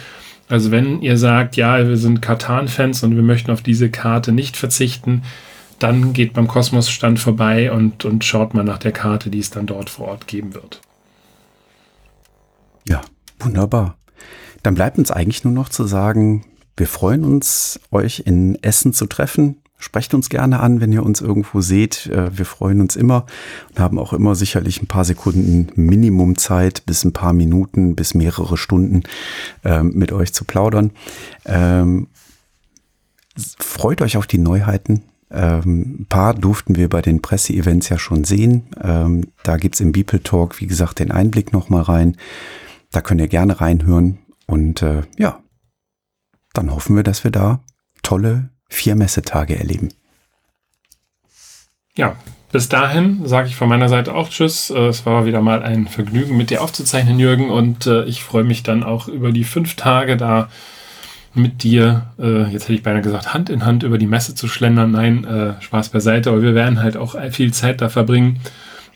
Also 0.49 0.71
wenn 0.71 1.01
ihr 1.03 1.17
sagt, 1.17 1.57
ja, 1.57 1.89
wir 1.89 1.97
sind 1.97 2.21
Katan-Fans 2.21 3.03
und 3.05 3.17
wir 3.17 3.23
möchten 3.23 3.51
auf 3.51 3.63
diese 3.63 3.91
Karte 3.91 4.33
nicht 4.33 4.57
verzichten, 4.57 5.23
dann 5.79 6.13
geht 6.13 6.35
beim 6.35 6.47
Kosmos-Stand 6.47 7.19
vorbei 7.19 7.73
und, 7.73 8.05
und 8.05 8.25
schaut 8.25 8.55
mal 8.55 8.65
nach 8.65 8.79
der 8.79 8.93
Karte, 8.93 9.31
die 9.31 9.39
es 9.39 9.51
dann 9.51 9.67
dort 9.67 9.91
vor 9.91 10.09
Ort 10.09 10.27
geben 10.27 10.55
wird. 10.55 10.81
Ja, 12.87 13.03
wunderbar. 13.39 13.97
Dann 14.63 14.75
bleibt 14.75 14.99
uns 14.99 15.11
eigentlich 15.11 15.45
nur 15.45 15.53
noch 15.53 15.69
zu 15.69 15.85
sagen, 15.85 16.45
wir 16.77 16.87
freuen 16.87 17.25
uns, 17.25 17.81
euch 17.91 18.23
in 18.27 18.63
Essen 18.63 18.93
zu 18.93 19.07
treffen. 19.07 19.57
Sprecht 19.79 20.15
uns 20.15 20.29
gerne 20.29 20.61
an, 20.61 20.81
wenn 20.81 20.93
ihr 20.93 21.03
uns 21.03 21.21
irgendwo 21.21 21.61
seht. 21.61 22.07
Äh, 22.07 22.37
wir 22.39 22.47
freuen 22.47 22.81
uns 22.81 22.95
immer 22.95 23.27
und 23.71 23.81
haben 23.81 23.99
auch 23.99 24.13
immer 24.13 24.37
sicherlich 24.37 24.81
ein 24.81 24.87
paar 24.87 25.05
Sekunden 25.05 25.69
Minimumzeit 25.75 26.85
bis 26.87 27.05
ein 27.05 27.13
paar 27.13 27.33
Minuten 27.33 27.97
bis 27.97 28.15
mehrere 28.15 28.57
Stunden 28.57 29.03
ähm, 29.65 29.93
mit 29.95 30.13
euch 30.13 30.33
zu 30.33 30.45
plaudern. 30.45 30.93
Ähm, 31.45 32.07
freut 33.59 34.03
euch 34.03 34.17
auf 34.17 34.29
die 34.29 34.39
Neuheiten. 34.39 35.03
Ähm, 35.33 36.03
ein 36.03 36.07
paar 36.09 36.35
durften 36.35 36.77
wir 36.77 36.89
bei 36.89 37.03
den 37.03 37.21
Presseevents 37.21 37.89
ja 37.89 37.99
schon 37.99 38.23
sehen. 38.25 38.69
da 38.77 39.57
gibt's 39.57 39.81
im 39.81 39.91
Beeple 39.91 40.23
Talk, 40.23 40.61
wie 40.61 40.67
gesagt, 40.67 41.01
den 41.01 41.11
Einblick 41.11 41.53
nochmal 41.53 41.83
rein. 41.83 42.17
Da 42.93 43.01
könnt 43.01 43.21
ihr 43.21 43.29
gerne 43.29 43.61
reinhören. 43.61 44.19
Und 44.47 44.83
äh, 44.83 45.03
ja, 45.19 45.41
dann 46.53 46.73
hoffen 46.73 46.95
wir, 46.95 47.03
dass 47.03 47.25
wir 47.25 47.31
da 47.31 47.61
tolle 48.03 48.51
vier 48.69 48.95
Messetage 48.95 49.59
erleben. 49.59 49.89
Ja, 51.97 52.17
bis 52.53 52.69
dahin 52.69 53.27
sage 53.27 53.49
ich 53.49 53.57
von 53.57 53.69
meiner 53.69 53.89
Seite 53.89 54.15
auch 54.15 54.29
Tschüss. 54.29 54.71
Äh, 54.71 54.89
es 54.89 55.07
war 55.07 55.25
wieder 55.25 55.41
mal 55.41 55.63
ein 55.63 55.89
Vergnügen, 55.89 56.37
mit 56.37 56.51
dir 56.51 56.63
aufzuzeichnen, 56.63 57.19
Jürgen. 57.19 57.51
Und 57.51 57.87
äh, 57.87 58.05
ich 58.05 58.23
freue 58.23 58.45
mich 58.45 58.63
dann 58.63 58.85
auch 58.85 59.09
über 59.09 59.33
die 59.33 59.45
fünf 59.45 59.75
Tage 59.75 60.17
da 60.17 60.49
mit 61.35 61.63
dir, 61.63 62.13
äh, 62.19 62.43
jetzt 62.53 62.65
hätte 62.65 62.75
ich 62.75 62.83
beinahe 62.83 63.01
gesagt, 63.01 63.33
Hand 63.33 63.49
in 63.49 63.65
Hand 63.65 63.85
über 63.85 63.97
die 63.97 64.07
Messe 64.07 64.35
zu 64.35 64.49
schlendern. 64.49 64.91
Nein, 64.91 65.25
äh, 65.25 65.63
Spaß 65.63 65.89
beiseite, 65.89 66.29
aber 66.29 66.43
wir 66.43 66.55
werden 66.55 66.83
halt 66.83 66.99
auch 66.99 67.17
viel 67.31 67.55
Zeit 67.55 67.81
da 67.81 67.89
verbringen 67.89 68.41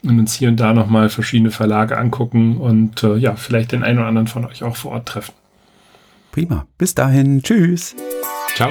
und 0.03 0.19
uns 0.19 0.35
hier 0.35 0.49
und 0.49 0.59
da 0.59 0.73
nochmal 0.73 1.09
verschiedene 1.09 1.51
Verlage 1.51 1.99
angucken 1.99 2.59
und 2.59 3.03
äh, 3.03 3.17
ja, 3.17 3.37
vielleicht 3.37 3.73
den 3.73 3.83
einen 3.83 3.99
oder 3.99 4.09
anderen 4.09 4.29
von 4.29 4.45
euch 4.45 4.63
auch 4.63 4.77
vor 4.77 4.93
Ort 4.93 5.07
treffen. 5.07 5.33
Prima. 6.33 6.67
Bis 6.79 6.95
dahin. 6.95 7.43
Tschüss. 7.43 7.97
Ciao. 8.55 8.71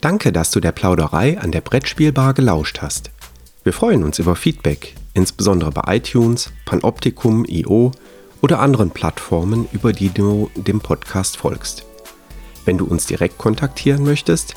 Danke, 0.00 0.32
dass 0.32 0.50
du 0.50 0.60
der 0.60 0.72
Plauderei 0.72 1.38
an 1.38 1.50
der 1.50 1.62
Brettspielbar 1.62 2.34
gelauscht 2.34 2.82
hast. 2.82 3.10
Wir 3.62 3.72
freuen 3.72 4.04
uns 4.04 4.18
über 4.18 4.36
Feedback, 4.36 4.94
insbesondere 5.14 5.70
bei 5.70 5.96
iTunes, 5.96 6.52
Panoptikum, 6.66 7.46
IO 7.46 7.92
oder 8.42 8.58
anderen 8.58 8.90
Plattformen, 8.90 9.66
über 9.72 9.94
die 9.94 10.10
du 10.10 10.50
dem 10.54 10.80
Podcast 10.80 11.38
folgst. 11.38 11.86
Wenn 12.66 12.76
du 12.76 12.84
uns 12.84 13.06
direkt 13.06 13.38
kontaktieren 13.38 14.04
möchtest, 14.04 14.56